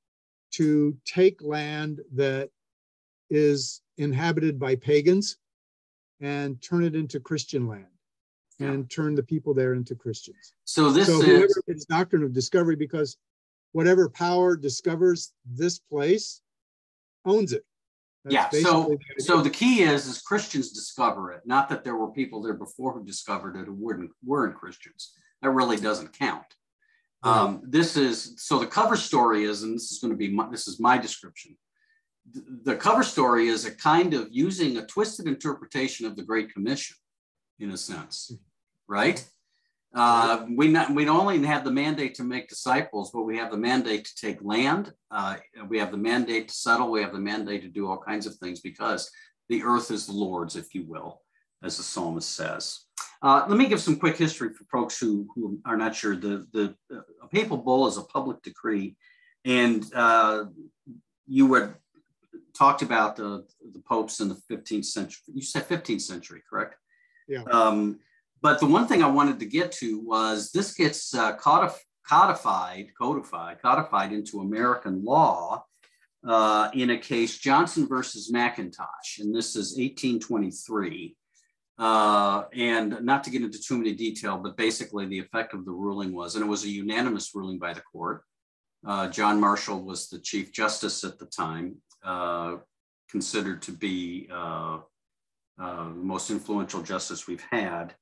[0.53, 2.51] to take land that
[3.31, 5.37] is inhabited by pagans
[6.21, 7.87] and turn it into Christian land
[8.61, 10.55] and turn the people there into Christians.
[10.65, 13.17] So this so is it's doctrine of discovery because
[13.73, 16.41] whatever power discovers this place
[17.25, 17.65] owns it.
[18.25, 18.63] That's yeah.
[18.63, 22.43] So the so the key is is Christians discover it, not that there were people
[22.43, 25.13] there before who discovered it who weren't weren't Christians.
[25.43, 26.45] That really doesn't count.
[27.23, 30.49] Um, this is so the cover story is, and this is going to be my,
[30.51, 31.57] this is my description.
[32.63, 36.97] The cover story is a kind of using a twisted interpretation of the Great Commission,
[37.59, 38.33] in a sense
[38.91, 39.25] right?
[39.95, 43.57] Uh, we not, we only have the mandate to make disciples, but we have the
[43.57, 44.93] mandate to take land.
[45.11, 45.37] Uh,
[45.69, 46.91] we have the mandate to settle.
[46.91, 49.11] We have the mandate to do all kinds of things because
[49.49, 51.23] the earth is the Lord's, if you will,
[51.63, 52.81] as the psalmist says.
[53.23, 56.17] Uh, let me give some quick history for folks who, who are not sure.
[56.17, 56.75] The, the
[57.23, 58.97] a papal bull is a public decree,
[59.45, 60.45] and uh,
[61.27, 61.75] you were
[62.57, 65.21] talked about the, the popes in the 15th century.
[65.35, 66.77] You said 15th century, correct?
[67.29, 67.43] Yeah.
[67.51, 67.99] Um,
[68.43, 72.89] but the one thing I wanted to get to was this gets uh, codif- codified,
[72.99, 75.65] codified, codified into American law
[76.27, 81.17] uh, in a case Johnson versus McIntosh, and this is 1823.
[81.79, 85.71] Uh, and not to get into too many detail, but basically the effect of the
[85.71, 88.23] ruling was, and it was a unanimous ruling by the court.
[88.87, 92.57] Uh, John Marshall was the Chief Justice at the time, uh,
[93.11, 94.79] considered to be uh,
[95.57, 97.95] the most influential justice we've had,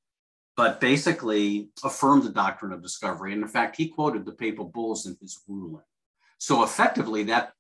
[0.58, 3.32] but basically affirmed the doctrine of discovery.
[3.32, 5.84] And in fact, he quoted the papal bulls in his ruling.
[6.38, 7.52] So effectively, that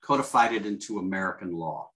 [0.00, 1.90] codified it into American law.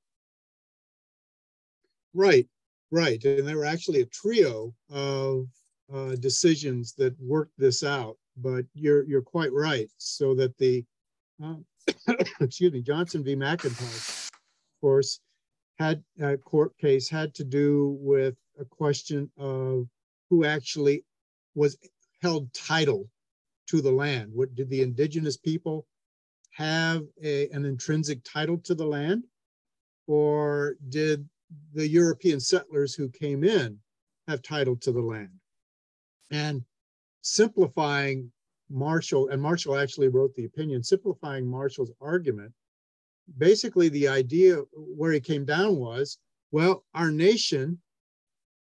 [2.12, 2.48] Right,
[2.90, 3.24] right.
[3.24, 5.46] And there were actually a trio of
[5.94, 8.16] uh, decisions that worked this out.
[8.36, 9.88] But you're you're quite right.
[9.98, 10.84] So that the
[11.40, 11.54] uh,
[12.40, 13.36] excuse me, Johnson v.
[13.36, 15.20] McIntosh, of course,
[15.78, 19.86] had a court case had to do with a question of
[20.30, 21.04] who actually
[21.54, 21.76] was
[22.22, 23.08] held title
[23.68, 24.30] to the land.
[24.32, 25.86] What did the indigenous people
[26.52, 29.24] have a, an intrinsic title to the land?
[30.06, 31.28] Or did
[31.74, 33.78] the European settlers who came in
[34.26, 35.30] have title to the land?
[36.30, 36.64] And
[37.22, 38.30] simplifying
[38.70, 42.52] Marshall, and Marshall actually wrote the opinion, simplifying Marshall's argument
[43.36, 46.18] basically the idea where he came down was
[46.50, 47.78] well our nation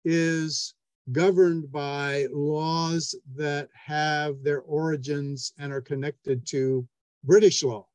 [0.04, 0.74] is
[1.12, 6.88] governed by laws that have their origins and are connected to
[7.24, 7.86] british law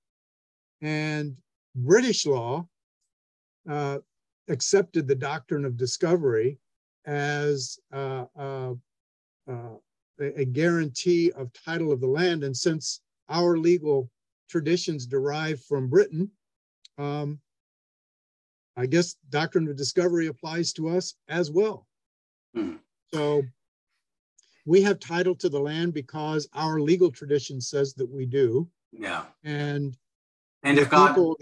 [0.80, 1.36] and
[1.74, 2.66] british law
[3.68, 3.98] uh,
[4.48, 6.58] accepted the doctrine of discovery
[7.06, 8.74] as uh, uh,
[9.48, 9.74] uh
[10.20, 14.10] a guarantee of title of the land and since our legal
[14.48, 16.30] traditions derive from britain
[16.98, 17.40] um,
[18.76, 21.86] I guess doctrine of discovery applies to us as well.
[22.54, 22.76] Hmm.
[23.12, 23.42] So
[24.66, 28.68] we have title to the land because our legal tradition says that we do.
[28.92, 29.24] Yeah.
[29.44, 29.96] And
[30.62, 31.38] and if God people,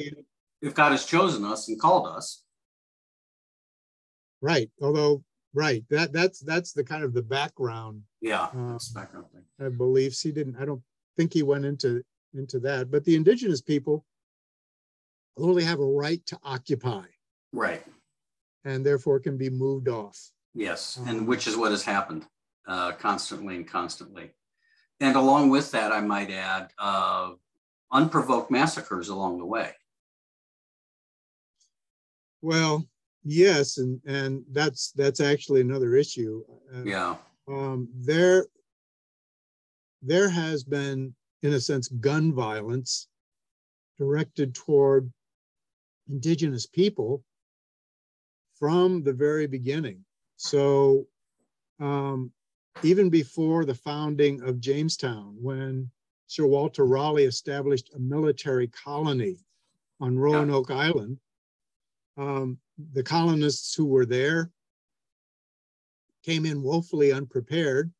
[0.63, 2.45] if God has chosen us and called us.
[4.41, 4.71] Right.
[4.81, 8.03] Although right, that that's that's the kind of the background.
[8.21, 8.49] Yeah.
[8.55, 9.71] Um, background thing.
[9.77, 10.23] beliefs.
[10.23, 10.83] He didn't I don't
[11.17, 12.03] think he went into
[12.35, 12.91] into that.
[12.91, 14.05] But the indigenous people
[15.37, 17.05] only have a right to occupy.
[17.53, 17.85] Right.
[18.65, 20.31] And therefore can be moved off.
[20.55, 22.27] Yes, and um, which is what has happened
[22.67, 24.31] uh, constantly and constantly.
[25.01, 27.33] And along with that, I might add uh,
[27.93, 29.73] unprovoked massacres along the way.
[32.43, 32.87] Well,
[33.25, 36.45] yes, and and that's that's actually another issue.
[36.75, 37.17] Uh, yeah.
[37.49, 38.47] Um, there,
[40.03, 43.09] there has been, in a sense, gun violence
[43.99, 45.11] directed toward
[46.11, 47.25] indigenous people
[48.59, 50.05] from the very beginning.
[50.39, 51.07] So
[51.79, 52.33] um,
[52.83, 55.91] even before the founding of Jamestown, when
[56.29, 59.37] Sir Walter Raleigh established a military colony
[60.01, 60.77] on Roanoke yeah.
[60.77, 61.19] Island,
[62.17, 62.59] um,
[62.95, 64.51] the colonists who were there
[66.25, 67.93] came in woefully unprepared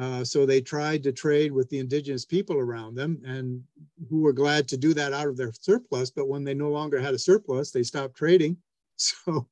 [0.00, 3.62] uh, so they tried to trade with the indigenous people around them and
[4.08, 6.10] who were glad to do that out of their surplus.
[6.10, 8.56] But when they no longer had a surplus, they stopped trading.
[9.02, 9.48] So,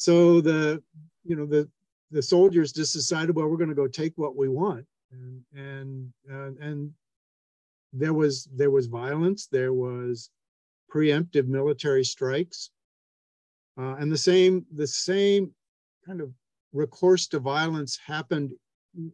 [0.00, 0.82] so the,
[1.24, 1.68] you know, the,
[2.10, 4.86] the soldiers just decided, well, we're going to go take what we want.
[5.12, 6.90] And, and, uh, and
[7.92, 9.46] there was, there was violence.
[9.46, 10.30] There was
[10.90, 12.70] preemptive military strikes.
[13.78, 15.52] Uh, and the same, the same
[16.06, 16.32] kind of
[16.72, 18.52] recourse to violence happened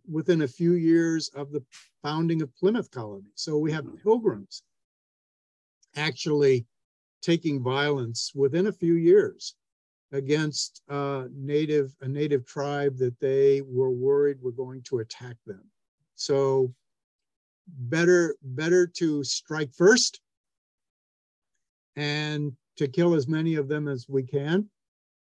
[0.08, 1.64] within a few years of the
[2.04, 3.32] founding of Plymouth Colony.
[3.34, 4.62] So we have pilgrims
[5.96, 6.64] actually
[7.22, 9.56] taking violence within a few years
[10.12, 15.64] against uh, native a native tribe that they were worried were going to attack them.
[16.14, 16.72] So
[17.66, 20.20] better better to strike first
[21.96, 24.68] and to kill as many of them as we can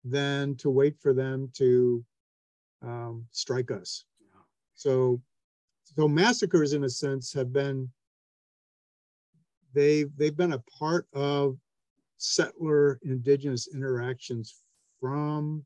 [0.05, 2.05] than to wait for them to
[2.83, 4.05] um, strike us.
[4.75, 5.21] So,
[5.85, 7.91] so massacres, in a sense, have been
[9.75, 11.59] they've they've been a part of
[12.21, 14.55] settler indigenous interactions
[15.01, 15.65] from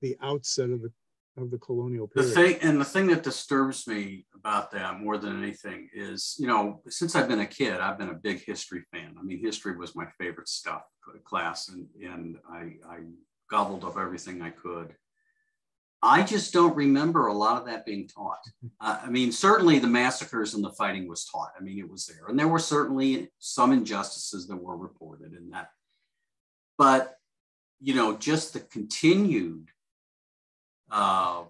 [0.00, 0.92] the outset of the
[1.38, 2.30] of the colonial period.
[2.30, 6.46] The thing, and the thing that disturbs me about that more than anything is, you
[6.46, 9.14] know, since I've been a kid, I've been a big history fan.
[9.18, 10.82] I mean, history was my favorite stuff
[11.24, 12.98] class, and and I, I
[13.50, 14.94] gobbled up everything I could.
[16.02, 18.40] I just don't remember a lot of that being taught.
[18.80, 21.52] Uh, I mean, certainly the massacres and the fighting was taught.
[21.56, 22.26] I mean, it was there.
[22.28, 25.68] And there were certainly some injustices that were reported in that.
[26.76, 27.14] But,
[27.80, 29.68] you know, just the continued
[30.90, 31.44] uh,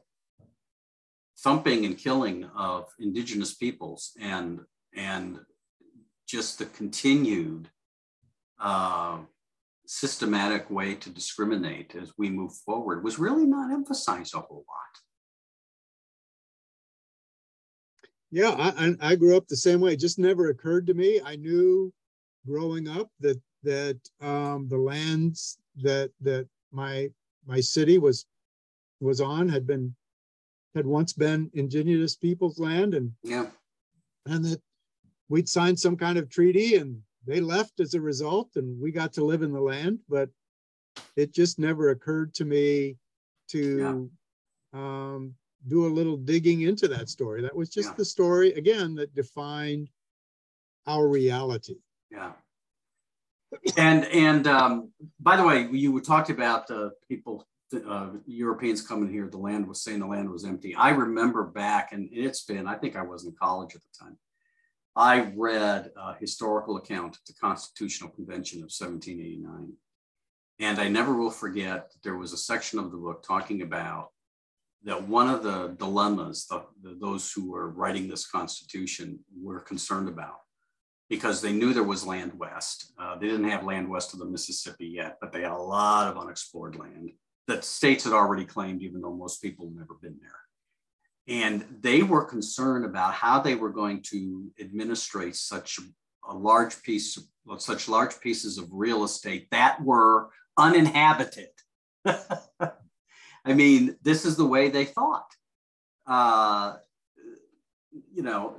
[1.39, 4.61] thumping and killing of indigenous peoples and,
[4.95, 5.41] and
[6.29, 7.71] just the continued
[8.61, 9.19] uh,
[9.93, 14.95] systematic way to discriminate as we move forward was really not emphasized a whole lot.
[18.31, 19.93] Yeah, I, I grew up the same way.
[19.93, 21.21] It just never occurred to me.
[21.23, 21.93] I knew
[22.47, 27.11] growing up that that um, the lands that that my
[27.47, 28.25] my city was
[29.01, 29.95] was on had been
[30.75, 33.47] had once been indigenous people's land and yeah
[34.25, 34.63] and that
[35.29, 39.13] we'd signed some kind of treaty and they left as a result and we got
[39.13, 40.29] to live in the land but
[41.17, 42.97] it just never occurred to me
[43.49, 44.09] to
[44.73, 44.81] yeah.
[44.81, 45.35] um,
[45.69, 47.95] do a little digging into that story that was just yeah.
[47.97, 49.89] the story again that defined
[50.87, 51.77] our reality
[52.11, 52.33] yeah
[53.77, 57.47] and and um, by the way you talked about uh, people
[57.89, 60.75] uh, Europeans coming here, the land was saying the land was empty.
[60.75, 64.19] I remember back, and it's been, I think I was in college at the time.
[64.95, 69.73] I read a historical account of the Constitutional Convention of 1789.
[70.61, 74.11] And I never will forget that there was a section of the book talking about
[74.85, 80.09] that one of the dilemmas the, the, those who were writing this Constitution were concerned
[80.09, 80.41] about
[81.09, 82.93] because they knew there was land west.
[82.99, 86.09] Uh, they didn't have land west of the Mississippi yet, but they had a lot
[86.09, 87.13] of unexplored land
[87.49, 90.42] that states had already claimed, even though most people had never been there.
[91.29, 95.79] And they were concerned about how they were going to administrate such
[96.29, 97.19] a large piece
[97.59, 101.49] such large pieces of real estate that were uninhabited.
[103.45, 105.27] I mean, this is the way they thought.
[106.07, 106.77] Uh,
[108.13, 108.57] you know.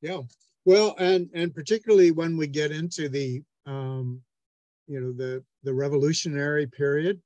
[0.00, 0.20] Yeah.
[0.64, 4.20] Well, and and particularly when we get into the um,
[4.86, 7.20] you know the the revolutionary period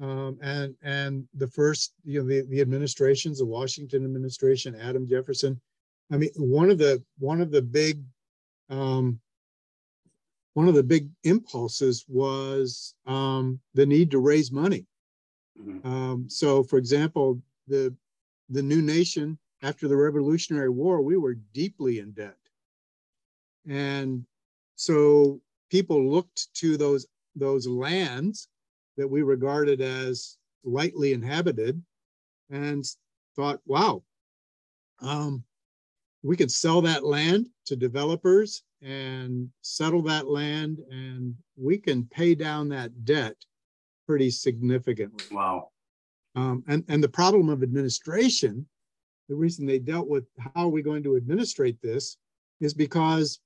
[0.00, 5.60] um, and and the first you know the, the administrations the washington administration adams jefferson
[6.12, 8.02] i mean one of the one of the big
[8.68, 9.18] um,
[10.54, 14.86] one of the big impulses was um, the need to raise money
[15.60, 15.86] mm-hmm.
[15.86, 17.94] um, so for example the
[18.50, 22.36] the new nation after the revolutionary war we were deeply in debt
[23.68, 24.24] and
[24.74, 28.48] so people looked to those those lands
[28.96, 31.82] that we regarded as lightly inhabited
[32.50, 32.84] and
[33.34, 34.02] thought, wow,
[35.00, 35.44] um,
[36.22, 42.34] we could sell that land to developers and settle that land and we can pay
[42.34, 43.36] down that debt
[44.06, 45.24] pretty significantly.
[45.30, 45.70] Wow.
[46.34, 48.66] Um, and, and the problem of administration,
[49.28, 52.16] the reason they dealt with how are we going to administrate this
[52.60, 53.40] is because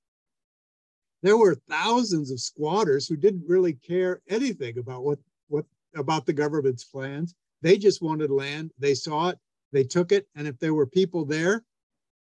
[1.23, 5.19] there were thousands of squatters who didn't really care anything about what
[5.51, 7.35] what about the government's plans.
[7.61, 8.71] They just wanted land.
[8.79, 9.37] They saw it.
[9.71, 10.25] They took it.
[10.35, 11.63] And if there were people there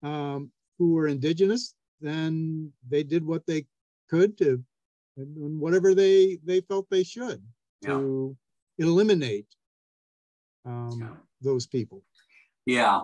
[0.02, 3.66] um, who were indigenous, then they did what they
[4.09, 4.62] could to,
[5.16, 7.42] and whatever they they felt they should
[7.85, 8.37] to
[8.78, 8.87] yeah.
[8.87, 9.46] eliminate
[10.64, 11.16] um, yeah.
[11.40, 12.02] those people.
[12.66, 13.02] Yeah.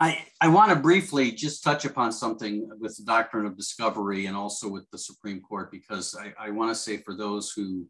[0.00, 4.36] I, I want to briefly just touch upon something with the doctrine of discovery and
[4.36, 7.84] also with the Supreme Court, because I, I want to say for those who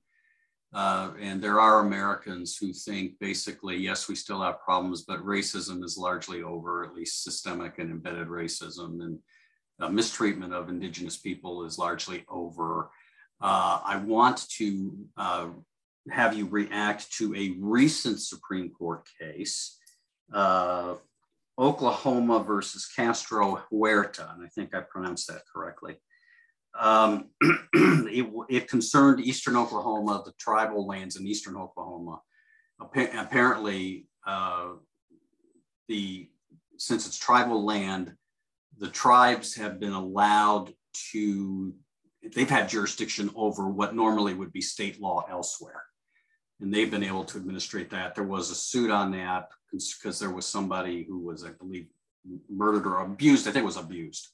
[0.75, 5.83] uh, and there are Americans who think basically, yes, we still have problems, but racism
[5.83, 9.19] is largely over, at least systemic and embedded racism, and
[9.81, 12.91] uh, mistreatment of Indigenous people is largely over.
[13.41, 15.49] Uh, I want to uh,
[16.11, 19.79] have you react to a recent Supreme Court case,
[20.35, 20.95] uh,
[21.59, 25.97] Oklahoma versus Castro Huerta, and I think I pronounced that correctly.
[26.79, 27.31] Um,
[27.73, 32.21] it, it, concerned eastern Oklahoma, the tribal lands in eastern Oklahoma.
[32.95, 34.75] apparently, uh,
[35.89, 36.29] the
[36.77, 38.15] since it's tribal land,
[38.79, 40.73] the tribes have been allowed
[41.11, 41.75] to.
[42.35, 45.83] They've had jurisdiction over what normally would be state law elsewhere,
[46.61, 48.15] and they've been able to administrate that.
[48.15, 51.89] There was a suit on that because there was somebody who was, I believe,
[52.49, 53.49] murdered or abused.
[53.49, 54.29] I think was abused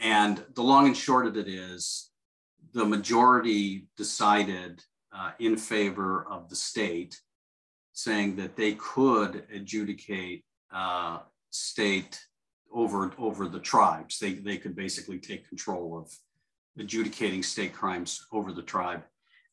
[0.00, 2.10] and the long and short of it is
[2.72, 4.82] the majority decided
[5.12, 7.18] uh, in favor of the state,
[7.92, 11.18] saying that they could adjudicate uh,
[11.50, 12.20] state
[12.72, 14.18] over, over the tribes.
[14.18, 16.12] They, they could basically take control of
[16.78, 19.02] adjudicating state crimes over the tribe.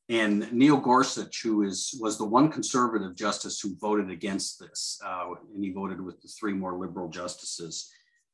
[0.08, 5.32] And Neil Gorsuch, who is was the one conservative justice who voted against this, uh,
[5.56, 7.90] and he voted with the three more liberal justices,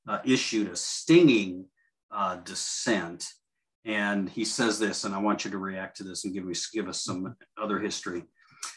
[0.05, 1.65] uh, issued a stinging
[2.11, 3.27] uh, dissent.
[3.85, 6.53] And he says this, and I want you to react to this and give, me,
[6.73, 8.23] give us some other history.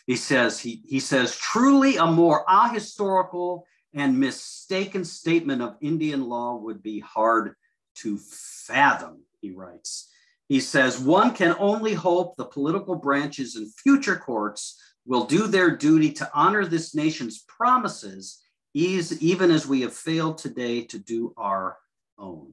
[0.07, 3.63] He says, he, he says, truly a more ahistorical
[3.93, 7.55] and mistaken statement of Indian law would be hard
[7.97, 10.11] to fathom, he writes.
[10.49, 15.77] He says, one can only hope the political branches and future courts will do their
[15.77, 18.43] duty to honor this nation's promises,
[18.75, 21.77] even as we have failed today to do our
[22.19, 22.53] own.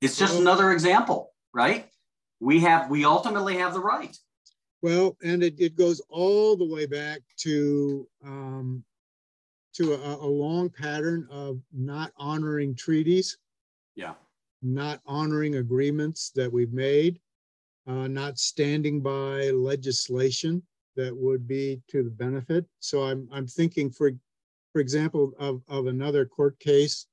[0.00, 1.88] It's just well, another example, right?
[2.40, 4.16] We have, we ultimately have the right.
[4.80, 8.84] Well, and it, it goes all the way back to um,
[9.74, 13.38] to a, a long pattern of not honoring treaties.
[13.94, 14.14] Yeah.
[14.62, 17.20] Not honoring agreements that we've made,
[17.86, 20.62] uh, not standing by legislation
[20.96, 22.66] that would be to the benefit.
[22.80, 24.10] So I'm, I'm thinking, for,
[24.72, 27.06] for example, of, of another court case,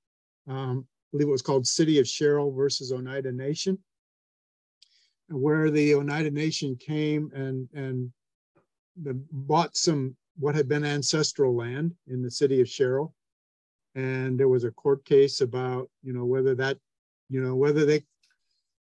[0.48, 3.78] um, believe it was called City of Sherrill versus Oneida Nation,
[5.30, 8.12] where the Oneida Nation came and, and
[9.32, 13.14] bought some what had been ancestral land in the city of Sherrill.
[13.96, 16.78] And there was a court case about, you know, whether that,
[17.30, 18.04] you know, whether they,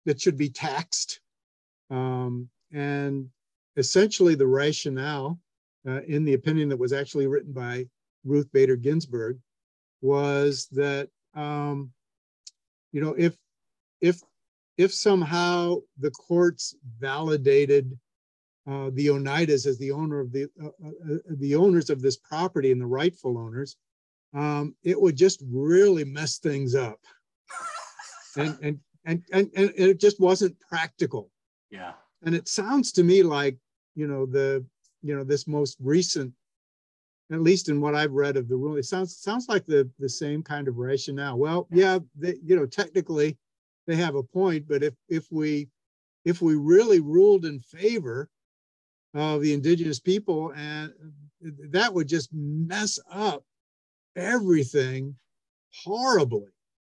[0.05, 1.21] that should be taxed.
[1.91, 3.31] Um, and
[3.79, 5.41] essentially the rationale
[5.89, 7.87] uh, in the opinion that was actually written by
[8.25, 9.39] Ruth Bader Ginsburg
[10.03, 11.91] was that, um,
[12.93, 13.37] you know, if,
[14.01, 14.21] if,
[14.77, 17.99] if somehow the courts validated
[18.71, 22.71] uh, the Oneidas as the owner of the uh, uh, the owners of this property
[22.73, 23.77] and the rightful owners,
[24.35, 27.01] um, it would just really mess things up,
[28.37, 31.31] and, and and and and it just wasn't practical.
[31.71, 31.93] Yeah.
[32.23, 33.57] And it sounds to me like
[33.95, 34.65] you know the
[35.03, 36.33] you know this most recent,
[37.33, 40.09] at least in what I've read of the rule, it sounds sounds like the the
[40.09, 41.39] same kind of rationale.
[41.39, 43.39] Well, yeah, they, you know technically
[43.87, 45.69] they have a point, but if if we
[46.25, 48.29] if we really ruled in favor
[49.15, 50.93] of the indigenous people and
[51.71, 53.43] that would just mess up
[54.15, 55.17] everything
[55.83, 56.47] horribly.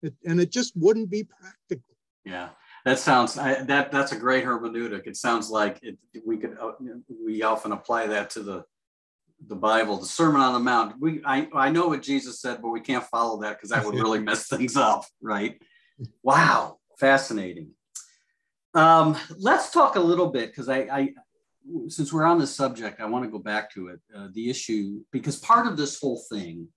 [0.02, 1.94] It, and it just wouldn't be practical.
[2.24, 2.50] Yeah
[2.86, 5.08] that sounds I, that that's a great hermeneutic.
[5.08, 6.70] It sounds like it, we could uh,
[7.24, 8.64] we often apply that to the
[9.48, 12.68] the bible the sermon on the mount we i, I know what jesus said but
[12.68, 15.60] we can't follow that because that would really mess things up right
[16.22, 17.70] wow fascinating
[18.74, 21.14] um, let's talk a little bit because I, I
[21.88, 24.00] since we're on this subject, I want to go back to it.
[24.14, 26.68] Uh, the issue, because part of this whole thing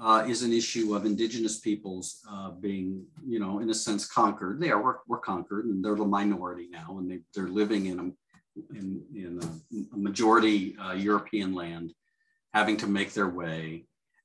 [0.00, 4.60] uh, is an issue of indigenous peoples uh, being, you know, in a sense conquered.
[4.60, 7.98] They are, we're, we're conquered and they're the minority now and they, they're living in
[7.98, 11.92] a, in, in a, a majority uh, European land,
[12.52, 13.84] having to make their way.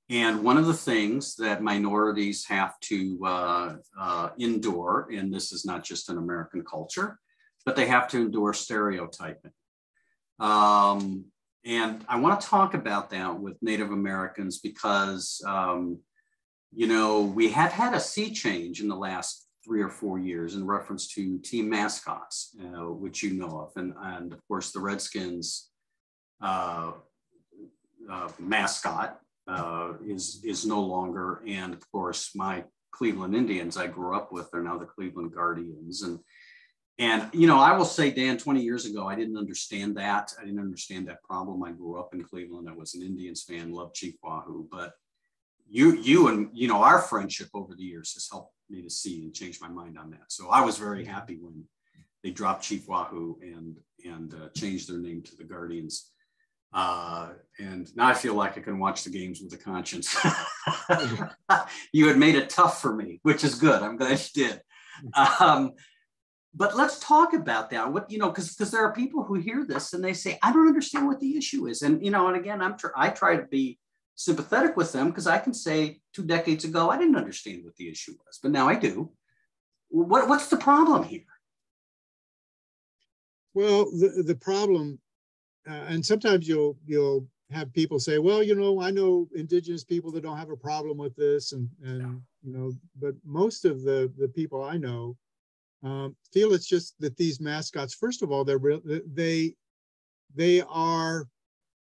[0.09, 5.65] And one of the things that minorities have to uh, uh, endure, and this is
[5.65, 7.19] not just an American culture,
[7.65, 9.51] but they have to endure stereotyping.
[10.39, 11.25] Um,
[11.65, 15.99] and I want to talk about that with Native Americans because, um,
[16.75, 20.55] you know, we have had a sea change in the last three or four years
[20.55, 23.71] in reference to team mascots, uh, which you know of.
[23.77, 25.69] And, and of course, the Redskins
[26.41, 26.91] uh,
[28.09, 31.41] uh, mascot uh, is, is no longer.
[31.47, 36.03] And of course, my Cleveland Indians I grew up with are now the Cleveland Guardians.
[36.03, 36.19] And
[36.99, 40.31] and, you know, I will say, Dan, 20 years ago, I didn't understand that.
[40.39, 41.63] I didn't understand that problem.
[41.63, 42.69] I grew up in Cleveland.
[42.69, 44.67] I was an Indians fan, loved Chief Wahoo.
[44.71, 44.93] But
[45.67, 49.23] you, you and, you know, our friendship over the years has helped me to see
[49.23, 50.25] and change my mind on that.
[50.31, 51.63] So I was very happy when
[52.23, 53.75] they dropped Chief Wahoo and,
[54.05, 56.11] and uh, changed their name to the Guardians.
[56.73, 60.15] Uh, and now I feel like I can watch the games with a conscience.
[61.93, 63.81] you had made it tough for me, which is good.
[63.81, 64.61] I'm glad you did.
[65.39, 65.73] Um,
[66.55, 69.65] but let's talk about that what you know because because there are people who hear
[69.65, 72.37] this and they say i don't understand what the issue is and you know and
[72.37, 73.79] again i'm tr- i try to be
[74.15, 77.89] sympathetic with them because i can say two decades ago i didn't understand what the
[77.89, 79.09] issue was but now i do
[79.89, 81.25] what, what's the problem here
[83.53, 84.99] well the, the problem
[85.69, 90.11] uh, and sometimes you'll you'll have people say well you know i know indigenous people
[90.11, 92.07] that don't have a problem with this and and yeah.
[92.41, 95.15] you know but most of the the people i know
[95.83, 99.53] um, feel it's just that these mascots, first of all, they're real, they
[100.33, 101.27] they are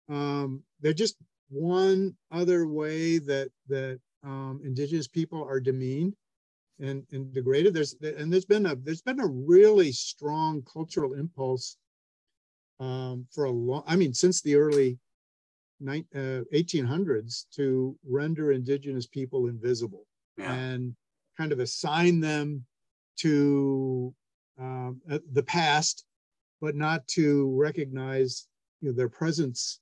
[0.09, 1.15] um, they're just
[1.49, 6.15] one other way that that um, indigenous people are demeaned
[6.79, 7.73] and, and degraded.
[7.73, 11.77] There's and there's been a there's been a really strong cultural impulse
[12.79, 13.83] um, for a long.
[13.87, 14.99] I mean, since the early
[15.87, 20.05] uh, 1800s to render indigenous people invisible
[20.37, 20.53] yeah.
[20.53, 20.95] and
[21.37, 22.65] kind of assign them
[23.17, 24.13] to
[24.59, 26.05] um, uh, the past,
[26.61, 28.47] but not to recognize
[28.81, 29.79] you know, their presence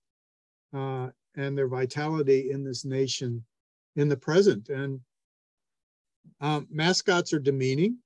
[0.74, 3.43] uh, and their vitality in this nation
[3.96, 4.70] in the present.
[4.70, 5.00] And
[6.41, 7.98] Um, mascots are demeaning.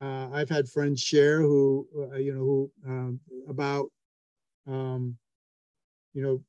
[0.00, 3.90] Uh, I've had friends share who, uh, you know, who um, about,
[4.66, 5.16] um,
[6.14, 6.42] you know,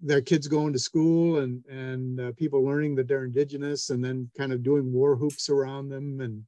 [0.00, 4.30] their kids going to school and and uh, people learning that they're indigenous and then
[4.36, 6.42] kind of doing war whoops around them and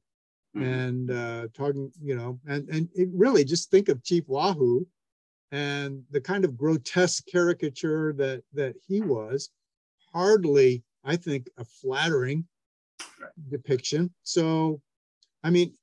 [0.55, 0.63] mm-hmm.
[0.63, 4.85] and uh, talking, you know, and and really just think of Chief Wahoo
[5.51, 9.49] and the kind of grotesque caricature that that he was,
[10.13, 12.45] hardly, I think, a flattering
[13.49, 14.13] depiction.
[14.23, 14.81] So,
[15.43, 15.73] I mean,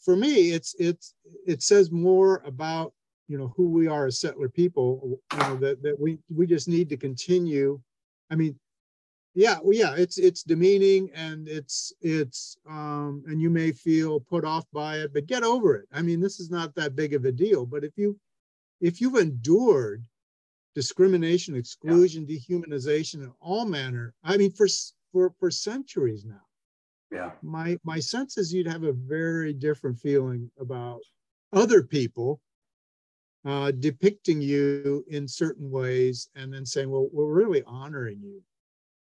[0.00, 1.14] for me, it's it's
[1.46, 2.92] it says more about
[3.28, 5.18] you know who we are as settler people.
[5.32, 7.80] You know that that we we just need to continue.
[8.30, 8.58] I mean,
[9.34, 14.44] yeah, well, yeah, it's it's demeaning and it's it's um and you may feel put
[14.44, 15.88] off by it, but get over it.
[15.92, 17.66] I mean, this is not that big of a deal.
[17.66, 18.18] But if you
[18.80, 20.04] if you've endured
[20.74, 22.36] discrimination, exclusion, yeah.
[22.36, 24.66] dehumanization, in all manner, I mean, for
[25.12, 26.42] for for centuries now
[27.14, 31.00] yeah my my sense is you'd have a very different feeling about
[31.52, 32.40] other people
[33.44, 38.42] uh, depicting you in certain ways and then saying well we're really honoring you.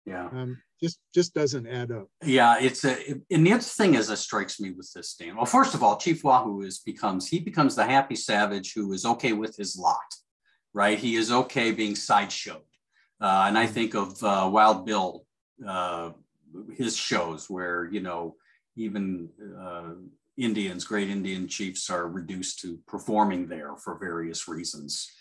[0.05, 0.27] Yeah.
[0.27, 2.07] Um, just just doesn't add up.
[2.23, 2.95] Yeah it's a
[3.31, 5.35] and the other thing is that strikes me with this dan.
[5.35, 9.05] Well first of all chief wahoo is becomes he becomes the happy savage who is
[9.05, 9.97] okay with his lot
[10.73, 10.99] right?
[10.99, 12.61] He is okay being sideshowed.
[13.21, 13.73] Uh, and i mm-hmm.
[13.73, 15.25] think of uh, wild bill
[15.67, 16.11] uh,
[16.73, 18.35] his shows where you know
[18.77, 19.27] even
[19.59, 19.91] uh,
[20.39, 25.11] Indians, great Indian chiefs, are reduced to performing there for various reasons,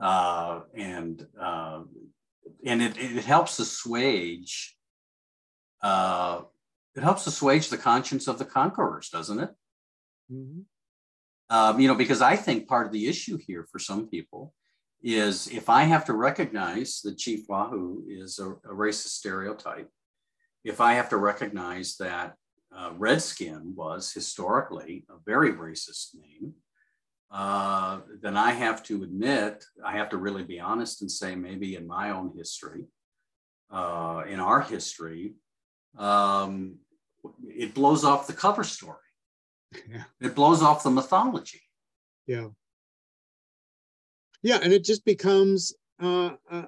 [0.00, 1.82] uh, and uh,
[2.64, 4.76] and it, it helps assuage
[5.82, 6.42] uh,
[6.94, 9.50] it helps assuage the conscience of the conquerors, doesn't it?
[10.30, 10.60] Mm-hmm.
[11.50, 14.54] Um, you know, because I think part of the issue here for some people
[15.02, 19.88] is if I have to recognize that Chief Wahoo is a, a racist stereotype,
[20.64, 22.36] if I have to recognize that
[22.76, 26.54] uh, Redskin was historically a very racist name,
[27.30, 31.76] uh, then I have to admit, I have to really be honest and say, maybe
[31.76, 32.84] in my own history,
[33.70, 35.34] uh, in our history,
[35.96, 36.76] um,
[37.46, 38.98] it blows off the cover story.
[39.88, 40.04] Yeah.
[40.20, 41.62] It blows off the mythology.
[42.26, 42.48] Yeah.
[44.42, 46.66] Yeah, and it just becomes uh, uh,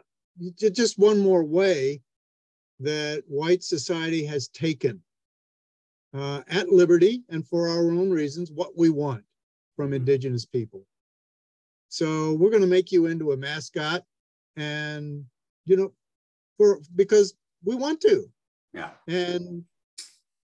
[0.57, 2.01] just one more way
[2.81, 5.03] that white society has taken
[6.15, 9.25] uh, at liberty and for our own reasons what we want
[9.77, 9.95] from mm-hmm.
[9.95, 10.87] indigenous people.
[11.89, 14.03] So we're going to make you into a mascot
[14.57, 15.25] and
[15.65, 15.93] you know
[16.57, 17.35] for because
[17.65, 18.27] we want to.
[18.73, 18.91] Yeah.
[19.09, 19.65] And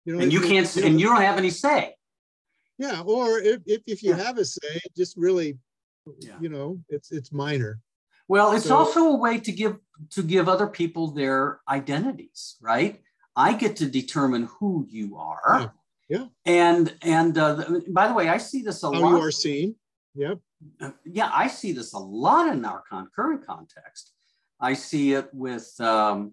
[0.04, 1.94] you know and you can't you know, and you don't have any say.
[2.78, 4.22] Yeah, or if if, if you yeah.
[4.22, 5.58] have a say, just really
[6.18, 6.34] yeah.
[6.40, 7.80] you know, it's it's minor.
[8.28, 9.76] Well, it's so, also a way to give
[10.10, 13.00] to give other people their identities, right?
[13.36, 15.72] I get to determine who you are.
[16.08, 16.18] Yeah.
[16.18, 16.26] yeah.
[16.44, 19.10] And and uh, by the way, I see this a How lot.
[19.10, 19.76] you are seen.
[20.14, 20.38] Yep.
[20.80, 24.12] Uh, yeah, I see this a lot in our con- current context.
[24.60, 26.32] I see it with um,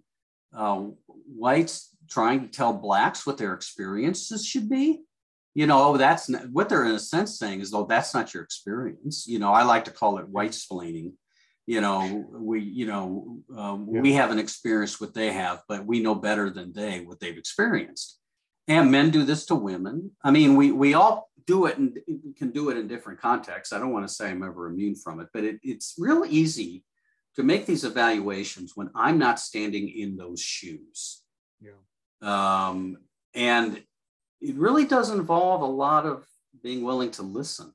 [0.54, 5.02] uh, whites trying to tell blacks what their experiences should be.
[5.56, 8.34] You know, oh, that's not, what they're in a sense saying is, though, that's not
[8.34, 9.26] your experience.
[9.28, 11.14] You know, I like to call it white splaining
[11.70, 14.02] you know we you know um, yeah.
[14.02, 18.18] we haven't experienced what they have but we know better than they what they've experienced.
[18.68, 20.12] And men do this to women.
[20.24, 22.00] I mean we we all do it and
[22.36, 23.72] can do it in different contexts.
[23.72, 26.84] I don't want to say i'm ever immune from it but it, it's real easy
[27.36, 31.22] to make these evaluations when i'm not standing in those shoes.
[31.62, 31.82] Yeah.
[32.24, 32.98] Um,
[33.36, 33.84] and
[34.42, 36.26] it really does involve a lot of
[36.64, 37.72] being willing to listen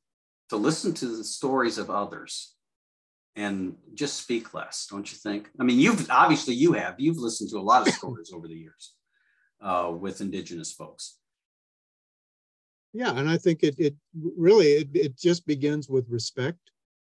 [0.48, 2.53] to listen to the stories of others
[3.36, 5.50] and just speak less, don't you think?
[5.58, 8.54] I mean, you've obviously you have you've listened to a lot of stories over the
[8.54, 8.94] years
[9.60, 11.18] uh, with Indigenous folks.
[12.92, 16.58] Yeah, and I think it it really it, it just begins with respect.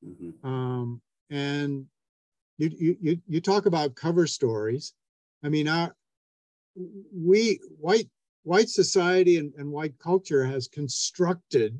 [0.05, 0.47] Mm-hmm.
[0.47, 1.87] Um, and
[2.59, 4.95] you, you you talk about cover stories.
[5.43, 5.95] I mean, our
[7.15, 8.09] we white
[8.45, 11.79] white society and, and white culture has constructed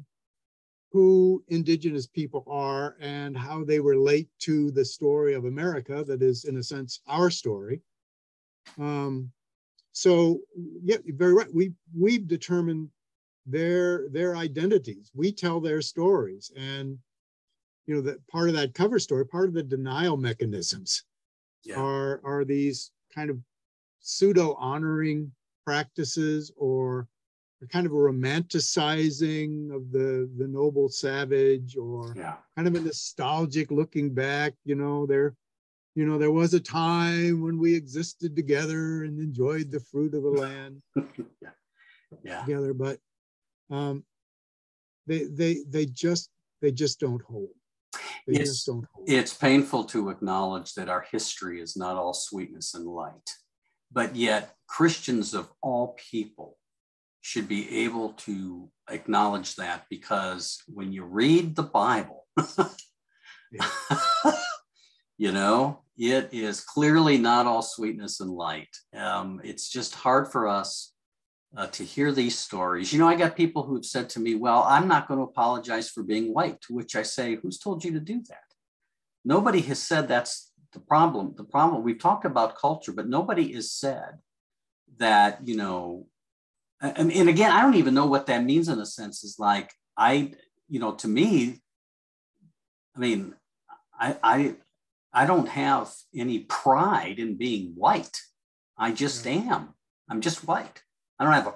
[0.95, 6.45] who indigenous people are and how they relate to the story of America that is,
[6.45, 7.81] in a sense, our story.
[8.79, 9.33] Um,
[9.91, 10.39] so,
[10.85, 11.53] yeah, very right.
[11.53, 12.91] We we've determined
[13.45, 15.11] their their identities.
[15.15, 16.97] We tell their stories, and
[17.87, 21.03] you know that part of that cover story, part of the denial mechanisms,
[21.65, 21.75] yeah.
[21.75, 23.39] are are these kind of
[23.99, 25.33] pseudo honoring
[25.67, 27.09] practices or
[27.71, 32.35] kind of a romanticizing of the the noble savage or yeah.
[32.57, 35.35] kind of a nostalgic looking back you know there
[35.95, 40.23] you know there was a time when we existed together and enjoyed the fruit of
[40.23, 40.83] the land
[41.43, 41.51] yeah.
[42.23, 42.41] yeah.
[42.41, 42.99] together, but
[43.71, 44.05] um,
[45.07, 47.51] they they they just they just don't hold.
[48.27, 49.09] They it's, just don't hold.
[49.09, 53.31] It's painful to acknowledge that our history is not all sweetness and light,
[53.93, 56.57] but yet Christians of all people
[57.25, 62.27] should be able to acknowledge that because when you read the Bible,
[65.17, 68.69] you know, it is clearly not all sweetness and light.
[68.95, 70.93] Um, it's just hard for us
[71.57, 72.93] uh, to hear these stories.
[72.93, 75.89] You know, I got people who've said to me, Well, I'm not going to apologize
[75.89, 78.45] for being white, to which I say, Who's told you to do that?
[79.25, 81.33] Nobody has said that's the problem.
[81.39, 84.19] The problem, we've talked about culture, but nobody has said
[84.99, 86.07] that, you know,
[86.97, 89.73] and, and again, I don't even know what that means in a sense, is like,
[89.97, 90.33] I,
[90.69, 91.61] you know, to me,
[92.97, 93.35] I mean,
[93.99, 94.55] I, I,
[95.13, 98.21] I don't have any pride in being white.
[98.77, 99.75] I just am.
[100.11, 100.83] I'm just white.
[101.19, 101.55] I don't have, a,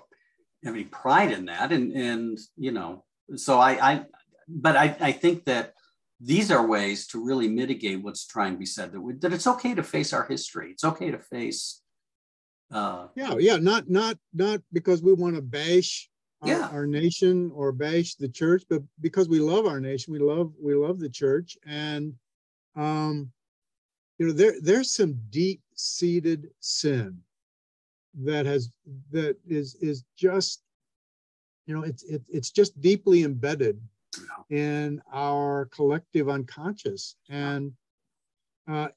[0.65, 1.73] have any pride in that.
[1.73, 3.05] And, and you know,
[3.37, 4.05] so I, I
[4.49, 5.75] but I, I think that
[6.21, 9.47] these are ways to really mitigate what's trying to be said that, we, that it's
[9.47, 10.71] okay to face our history.
[10.71, 11.83] It's okay to face.
[12.71, 16.11] Uh, yeah, yeah, not not not because we want to bash
[16.43, 16.69] our, yeah.
[16.71, 20.75] our nation or bash the church, but because we love our nation, we love we
[20.75, 22.13] love the church, and
[22.77, 23.31] um,
[24.19, 27.19] you know there there's some deep seated sin
[28.23, 28.71] that has
[29.11, 30.63] that is is just
[31.67, 33.81] you know it's it, it's just deeply embedded
[34.51, 37.17] in our collective unconscious.
[37.29, 37.73] And
[38.67, 38.89] uh,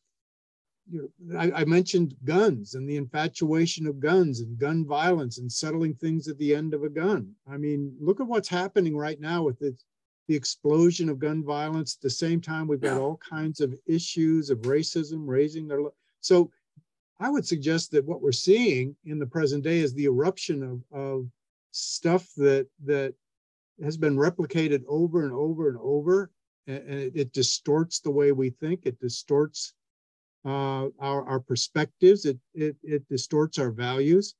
[0.91, 5.51] you know, I, I, mentioned guns and the infatuation of guns and gun violence and
[5.51, 7.31] settling things at the end of a gun.
[7.49, 9.75] I mean, look at what's happening right now with the,
[10.27, 11.95] the explosion of gun violence.
[11.95, 15.79] At the same time, we've got all kinds of issues of racism raising their.
[16.19, 16.51] So
[17.19, 20.99] I would suggest that what we're seeing in the present day is the eruption of,
[20.99, 21.27] of
[21.71, 23.13] stuff that that
[23.81, 26.31] has been replicated over and over and over,
[26.67, 28.85] and, it, it, distorts the way we think.
[28.85, 29.73] It distorts
[30.45, 32.25] uh, our our perspectives.
[32.25, 34.35] It, it it distorts our values.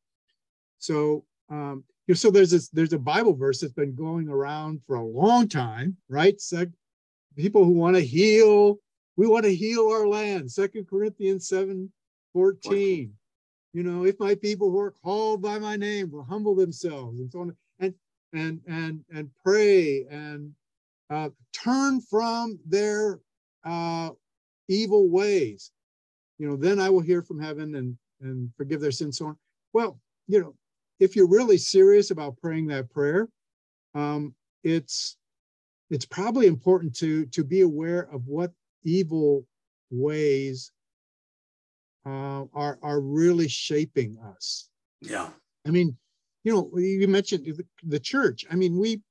[0.80, 4.82] So um, you know, so there's this there's a Bible verse that's been going around
[4.88, 6.40] for a long time, right?
[6.42, 6.66] So
[7.36, 8.80] people who want to heal,
[9.16, 10.52] we want to heal our land.
[10.52, 11.92] Second Corinthians seven
[12.34, 13.14] 14.
[13.74, 17.32] You know, if my people who are called by my name will humble themselves and
[17.32, 17.94] so on, and
[18.34, 20.52] and and and pray and
[21.10, 23.20] uh, turn from their
[23.64, 24.10] uh,
[24.68, 25.72] evil ways,
[26.42, 29.20] you know, then I will hear from heaven and and forgive their sins.
[29.20, 29.38] So on.
[29.74, 30.56] Well, you know,
[31.00, 33.30] if you're really serious about praying that prayer,
[33.94, 34.34] um,
[34.64, 35.18] it's
[35.92, 38.52] it's probably important to to be aware of what
[38.84, 39.46] evil
[39.92, 40.72] ways
[42.08, 44.68] uh, are are really shaping us.
[45.00, 45.30] Yeah.
[45.68, 45.96] I mean,
[46.44, 48.48] you know, you mentioned the, the church.
[48.50, 49.04] I mean, we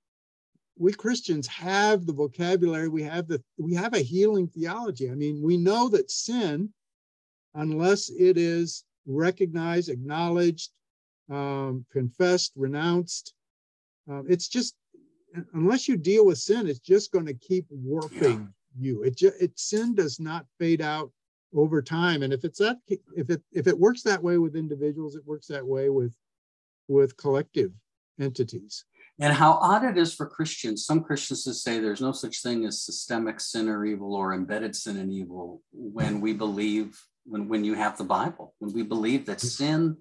[0.76, 2.88] we Christians have the vocabulary.
[2.88, 5.08] We have the we have a healing theology.
[5.08, 6.72] I mean, we know that sin,
[7.54, 10.70] unless it is recognized, acknowledged,
[11.30, 13.34] um, confessed, renounced,
[14.10, 14.74] uh, it's just
[15.54, 18.90] unless you deal with sin, it's just going to keep warping yeah.
[18.90, 19.02] you.
[19.02, 21.12] It just it sin does not fade out
[21.54, 25.16] over time and if it's that if it if it works that way with individuals
[25.16, 26.14] it works that way with
[26.88, 27.72] with collective
[28.20, 28.84] entities
[29.18, 32.64] and how odd it is for christians some christians to say there's no such thing
[32.66, 37.64] as systemic sin or evil or embedded sin and evil when we believe when when
[37.64, 39.96] you have the bible when we believe that sin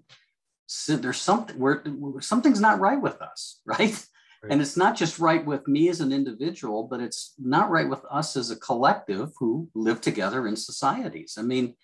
[0.68, 1.84] sin there's something where
[2.20, 4.06] something's not right with us right
[4.42, 4.54] Right.
[4.54, 8.06] And it's not just right with me as an individual, but it's not right with
[8.10, 11.36] us as a collective who live together in societies.
[11.38, 11.76] I mean,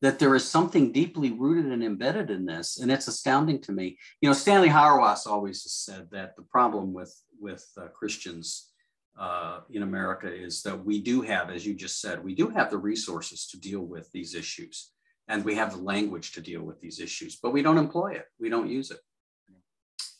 [0.00, 3.96] that there is something deeply rooted and embedded in this, and it's astounding to me.
[4.20, 8.71] You know, Stanley Hauerwas always has said that the problem with with uh, Christians
[9.18, 12.70] uh, in America is that we do have, as you just said, we do have
[12.70, 14.92] the resources to deal with these issues,
[15.28, 18.26] and we have the language to deal with these issues, but we don't employ it.
[18.40, 19.00] We don't use it.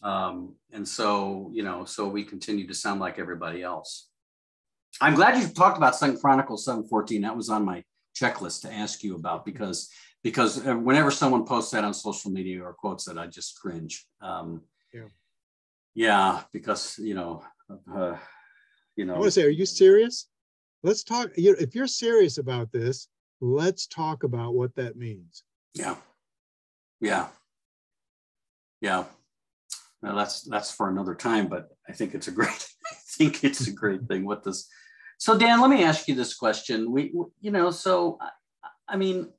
[0.02, 4.08] Um, and so, you know, so we continue to sound like everybody else.
[5.00, 7.22] I'm glad you talked about Second Chronicles 7:14.
[7.22, 7.84] That was on my
[8.14, 9.88] checklist to ask you about because
[10.22, 14.06] because uh, whenever someone posts that on social media or quotes that, I just cringe.
[14.20, 14.62] Um,
[14.92, 15.08] yeah.
[15.94, 17.42] Yeah, because you know,
[17.94, 18.16] uh,
[18.96, 19.14] you know.
[19.14, 20.28] I want to say, are you serious?
[20.82, 21.30] Let's talk.
[21.36, 23.08] You know, if you're serious about this,
[23.40, 25.44] let's talk about what that means.
[25.74, 25.96] Yeah.
[27.00, 27.28] Yeah.
[28.80, 29.04] Yeah.
[30.02, 33.66] Now that's that's for another time, but I think it's a great I think it's
[33.66, 34.68] a great thing with this.
[35.18, 36.90] So Dan, let me ask you this question.
[36.90, 38.18] We, you know, so
[38.88, 39.30] I mean,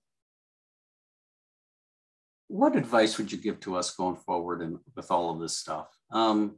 [2.47, 5.87] what advice would you give to us going forward and with all of this stuff?
[6.11, 6.57] Um,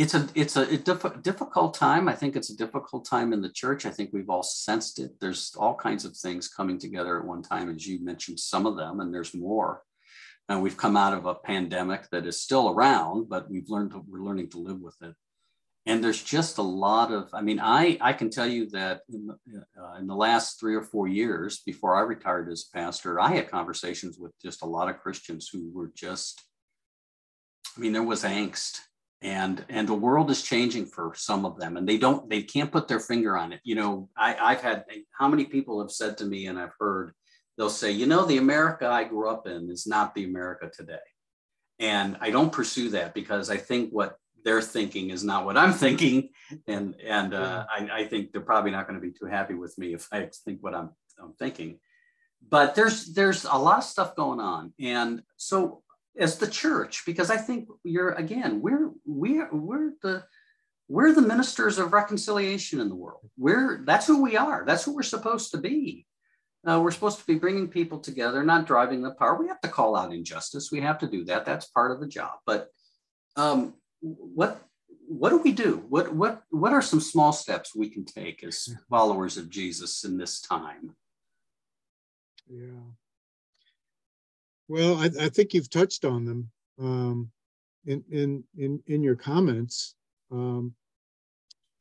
[0.00, 2.08] it's a it's a, a diff- difficult time.
[2.08, 3.84] I think it's a difficult time in the church.
[3.84, 5.20] I think we've all sensed it.
[5.20, 8.78] There's all kinds of things coming together at one time, as you mentioned some of
[8.78, 9.82] them, and there's more.
[10.48, 14.02] And we've come out of a pandemic that is still around, but we've learned to,
[14.08, 15.14] we're learning to live with it.
[15.84, 17.28] And there's just a lot of.
[17.34, 19.34] I mean, I I can tell you that in the,
[19.78, 23.50] uh, in the last three or four years before I retired as pastor, I had
[23.50, 26.42] conversations with just a lot of Christians who were just.
[27.76, 28.80] I mean, there was angst
[29.22, 32.72] and and the world is changing for some of them and they don't they can't
[32.72, 33.60] put their finger on it.
[33.64, 37.12] You know I, i've had how many people have said to me and i've heard
[37.56, 40.98] they'll say you know the america i grew up in is not the america today.
[41.78, 45.72] And i don't pursue that because i think what they're thinking is not what i'm
[45.84, 46.30] thinking
[46.66, 49.76] and and uh, I, I think they're probably not going to be too happy with
[49.76, 50.90] me if i think what i'm,
[51.22, 51.78] I'm thinking.
[52.48, 55.82] But there's there's a lot of stuff going on and so
[56.20, 60.22] as the church because i think you're again we're we're we're the
[60.90, 63.30] we're the ministers of reconciliation in the world.
[63.38, 64.64] We're that's who we are.
[64.66, 66.04] That's who we're supposed to be.
[66.66, 69.68] Uh, we're supposed to be bringing people together not driving the power we have to
[69.68, 70.72] call out injustice.
[70.72, 71.46] We have to do that.
[71.46, 72.32] That's part of the job.
[72.44, 72.70] But
[73.36, 74.60] um, what
[75.06, 75.84] what do we do?
[75.88, 80.18] What what what are some small steps we can take as followers of jesus in
[80.18, 80.96] this time?
[82.48, 82.80] Yeah
[84.70, 86.48] well, I, I think you've touched on them
[86.78, 87.28] um,
[87.86, 89.96] in, in, in, in your comments.
[90.30, 90.74] Um,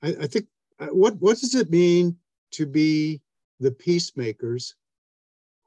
[0.02, 0.48] I, I think
[0.80, 2.18] uh, what, what does it mean
[2.54, 3.22] to be
[3.60, 4.74] the peacemakers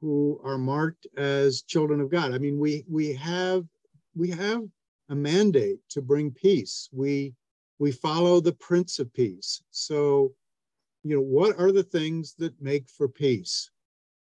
[0.00, 2.34] who are marked as children of God?
[2.34, 3.66] I mean, we, we have,
[4.16, 4.64] we have
[5.08, 6.88] a mandate to bring peace.
[6.90, 7.34] We,
[7.78, 9.62] we follow the Prince of Peace.
[9.70, 10.32] So,
[11.04, 13.70] you know, what are the things that make for peace?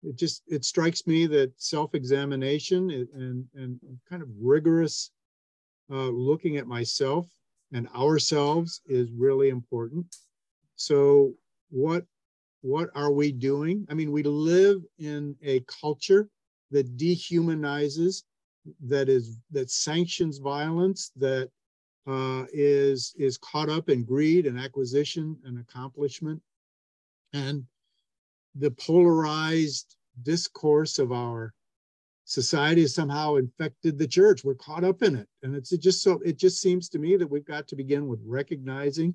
[0.03, 5.11] It just it strikes me that self-examination and and kind of rigorous
[5.91, 7.27] uh, looking at myself
[7.73, 10.17] and ourselves is really important.
[10.77, 11.35] So
[11.71, 12.05] what
[12.63, 13.87] what are we doing?
[13.91, 16.29] I mean we live in a culture
[16.71, 18.23] that dehumanizes
[18.87, 21.51] that is that sanctions violence that
[22.07, 26.41] uh, is is caught up in greed and acquisition and accomplishment.
[27.33, 27.65] And
[28.55, 31.53] the polarized discourse of our
[32.25, 34.45] society has somehow infected the church.
[34.45, 35.29] We're caught up in it.
[35.43, 38.21] And it's just so it just seems to me that we've got to begin with
[38.25, 39.15] recognizing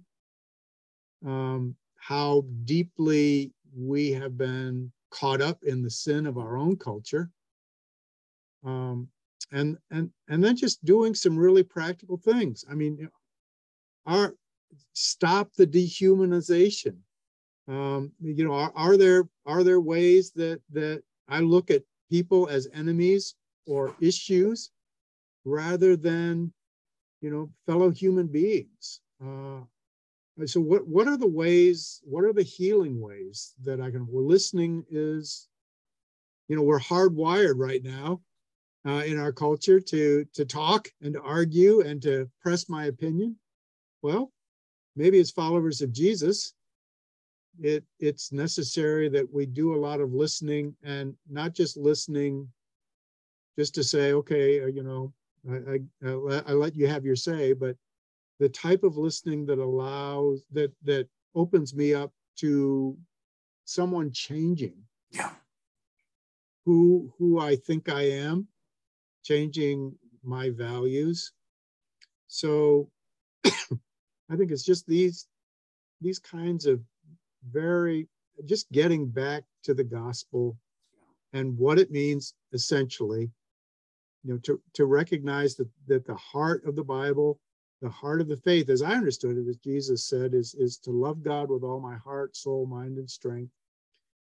[1.26, 7.30] um, how deeply we have been caught up in the sin of our own culture.
[8.66, 9.08] Um,
[9.52, 12.66] and and and then just doing some really practical things.
[12.70, 13.10] I mean,
[14.06, 14.34] our
[14.94, 16.98] stop the dehumanization
[17.68, 22.48] um, you know, are, are there are there ways that that I look at people
[22.48, 23.36] as enemies
[23.66, 24.72] or issues
[25.44, 26.54] rather than,
[27.22, 29.02] you know, fellow human beings?
[29.24, 29.62] Uh,
[30.46, 32.02] so what what are the ways?
[32.04, 34.06] What are the healing ways that I can?
[34.10, 35.48] Well, listening is,
[36.48, 38.22] you know, we're hardwired right now
[38.86, 43.38] uh, in our culture to to talk and to argue and to press my opinion.
[44.04, 44.32] Well,
[44.96, 46.54] maybe as followers of Jesus,
[47.62, 52.48] it it's necessary that we do a lot of listening and not just listening
[53.58, 55.14] just to say okay uh, you know
[55.50, 57.76] I, I, I let you have your say but
[58.40, 62.98] the type of listening that allows that that opens me up to
[63.66, 64.76] someone changing.
[65.12, 65.32] Yeah.
[66.66, 68.48] Who who i think i am
[69.24, 71.32] changing my values.
[72.28, 72.90] So
[73.46, 75.28] i think it's just these
[76.02, 76.82] these kinds of
[77.52, 78.08] very
[78.46, 80.58] just getting back to the gospel
[81.34, 83.30] and what it means essentially
[84.24, 87.40] you know to, to recognize that that the heart of the bible
[87.82, 90.92] the heart of the faith as i understood it as jesus said is is to
[90.92, 93.52] love god with all my heart soul mind and strength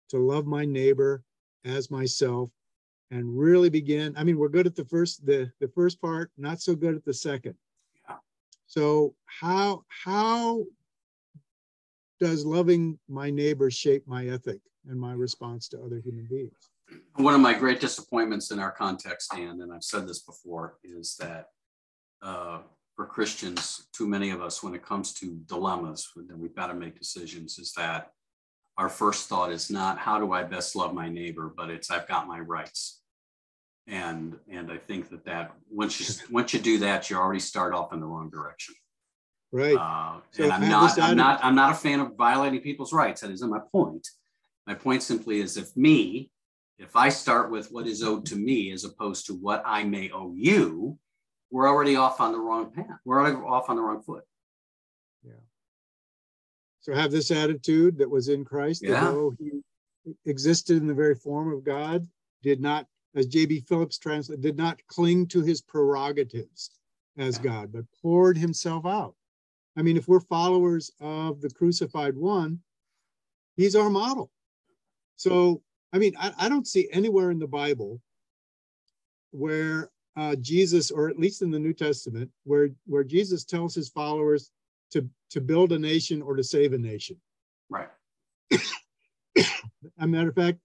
[0.08, 1.22] to love my neighbor
[1.64, 2.50] as myself
[3.10, 6.60] and really begin i mean we're good at the first the the first part not
[6.60, 7.54] so good at the second.
[8.66, 10.64] So how how
[12.22, 16.70] does loving my neighbor shape my ethic and my response to other human beings?
[17.16, 21.16] One of my great disappointments in our context, Dan, and I've said this before, is
[21.16, 21.46] that
[22.22, 22.60] uh,
[22.94, 26.74] for Christians, too many of us, when it comes to dilemmas, that we've got to
[26.74, 28.12] make decisions, is that
[28.78, 32.06] our first thought is not how do I best love my neighbor, but it's I've
[32.06, 33.00] got my rights.
[33.88, 37.74] And and I think that that once you once you do that, you already start
[37.74, 38.74] off in the wrong direction.
[39.52, 39.76] Right.
[39.76, 43.20] Uh, so and I'm not, I'm not, I'm not a fan of violating people's rights.
[43.20, 44.08] That isn't my point.
[44.66, 46.30] My point simply is if me,
[46.78, 50.10] if I start with what is owed to me as opposed to what I may
[50.10, 50.98] owe you,
[51.50, 52.98] we're already off on the wrong path.
[53.04, 54.24] We're already off on the wrong foot.
[55.22, 55.32] Yeah.
[56.80, 59.04] So have this attitude that was in Christ, yeah.
[59.04, 59.50] though he
[60.24, 62.08] existed in the very form of God,
[62.42, 63.64] did not, as J.B.
[63.68, 66.70] Phillips translated, did not cling to his prerogatives
[67.18, 69.14] as God, but poured himself out.
[69.76, 72.60] I mean, if we're followers of the crucified one,
[73.56, 74.30] he's our model.
[75.16, 75.62] So,
[75.92, 78.00] I mean, I, I don't see anywhere in the Bible
[79.30, 83.88] where uh, Jesus, or at least in the New Testament, where, where Jesus tells his
[83.88, 84.50] followers
[84.90, 87.16] to, to build a nation or to save a nation.
[87.70, 87.88] Right.
[89.98, 90.58] a matter of fact,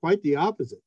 [0.00, 0.82] quite the opposite.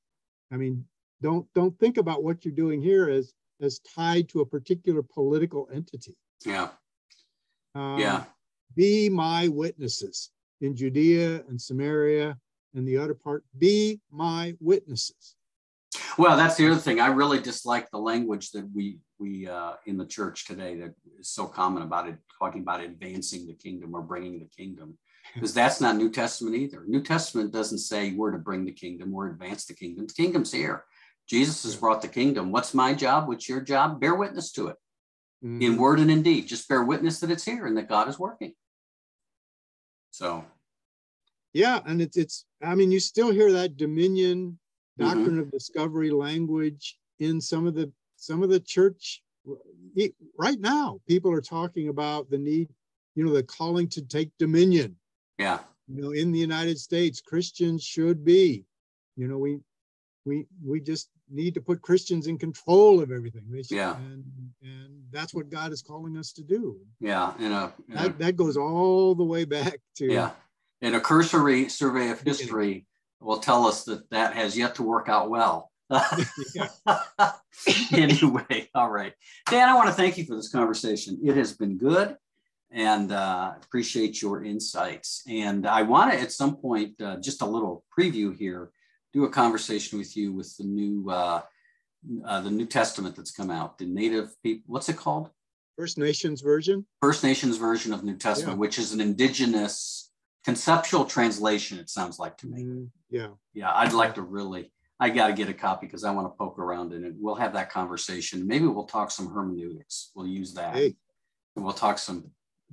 [0.51, 0.85] I mean,
[1.21, 5.67] don't don't think about what you're doing here as as tied to a particular political
[5.73, 6.15] entity.
[6.45, 6.69] Yeah.
[7.75, 8.23] Um, yeah.
[8.75, 12.37] Be my witnesses in Judea and Samaria
[12.73, 13.43] and the other part.
[13.57, 15.35] Be my witnesses.
[16.17, 16.99] Well, that's the other thing.
[16.99, 21.29] I really dislike the language that we we uh, in the church today that is
[21.29, 24.97] so common about it, talking about advancing the kingdom or bringing the kingdom,
[25.33, 26.83] because that's not New Testament either.
[26.87, 30.07] New Testament doesn't say we're to bring the kingdom or advance the kingdom.
[30.07, 30.85] The kingdom's here.
[31.27, 32.51] Jesus has brought the kingdom.
[32.51, 33.27] What's my job?
[33.27, 33.99] What's your job?
[33.99, 34.77] Bear witness to it
[35.43, 35.61] mm-hmm.
[35.61, 36.47] in word and in deed.
[36.47, 38.53] Just bear witness that it's here and that God is working.
[40.11, 40.43] So,
[41.53, 42.45] yeah, and it's it's.
[42.63, 44.59] I mean, you still hear that dominion
[44.97, 45.39] doctrine mm-hmm.
[45.39, 49.23] of discovery language in some of the some of the church
[50.37, 50.99] right now.
[51.07, 52.69] People are talking about the need,
[53.15, 54.95] you know, the calling to take dominion.
[55.37, 55.59] Yeah.
[55.87, 58.65] You know, in the United States, Christians should be.
[59.15, 59.59] You know, we
[60.25, 63.43] we we just need to put Christians in control of everything.
[63.51, 63.97] Should, yeah.
[63.97, 64.23] And,
[64.61, 66.77] and that's what God is calling us to do.
[66.99, 67.33] Yeah.
[67.39, 70.05] And a, that, that goes all the way back to.
[70.05, 70.31] Yeah.
[70.81, 72.85] And a cursory survey of history
[73.19, 75.71] will tell us that that has yet to work out well.
[77.91, 79.13] anyway, all right.
[79.49, 81.19] Dan, I want to thank you for this conversation.
[81.23, 82.15] It has been good
[82.71, 85.23] and uh, appreciate your insights.
[85.27, 88.71] And I want to, at some point, uh, just a little preview here
[89.13, 91.41] do a conversation with you with the new uh,
[92.25, 94.63] uh, the New Testament that's come out, the Native people.
[94.67, 95.29] What's it called?
[95.77, 96.85] First Nations version.
[97.01, 98.59] First Nations version of New Testament, yeah.
[98.59, 100.11] which is an indigenous
[100.43, 101.79] conceptual translation.
[101.79, 102.63] It sounds like to me.
[102.63, 103.27] Mm, yeah.
[103.53, 104.71] Yeah, I'd like to really.
[104.99, 107.13] I got to get a copy because I want to poke around in it.
[107.17, 108.45] We'll have that conversation.
[108.45, 110.11] Maybe we'll talk some hermeneutics.
[110.13, 110.75] We'll use that.
[110.75, 110.95] Hey.
[111.55, 112.25] And we'll talk some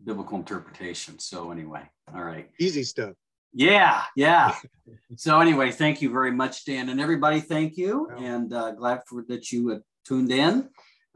[0.05, 1.21] biblical interpretation.
[1.21, 1.83] So anyway,
[2.13, 2.51] all right.
[2.59, 3.15] Easy stuff.
[3.57, 4.55] Yeah, yeah.
[5.17, 7.41] so anyway, thank you very much, Dan, and everybody.
[7.41, 10.69] Thank you, and uh, glad for that you tuned in.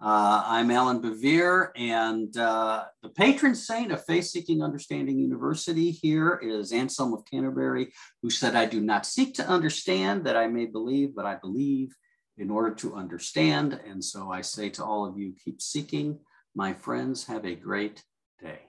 [0.03, 6.41] Uh, I'm Allan Bevere, and uh, the patron saint of Faith Seeking Understanding University here
[6.43, 10.64] is Anselm of Canterbury, who said, "I do not seek to understand that I may
[10.64, 11.95] believe, but I believe
[12.38, 16.18] in order to understand." And so I say to all of you, keep seeking,
[16.55, 17.26] my friends.
[17.26, 18.03] Have a great
[18.43, 18.61] day.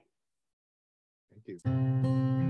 [1.32, 2.41] Thank you.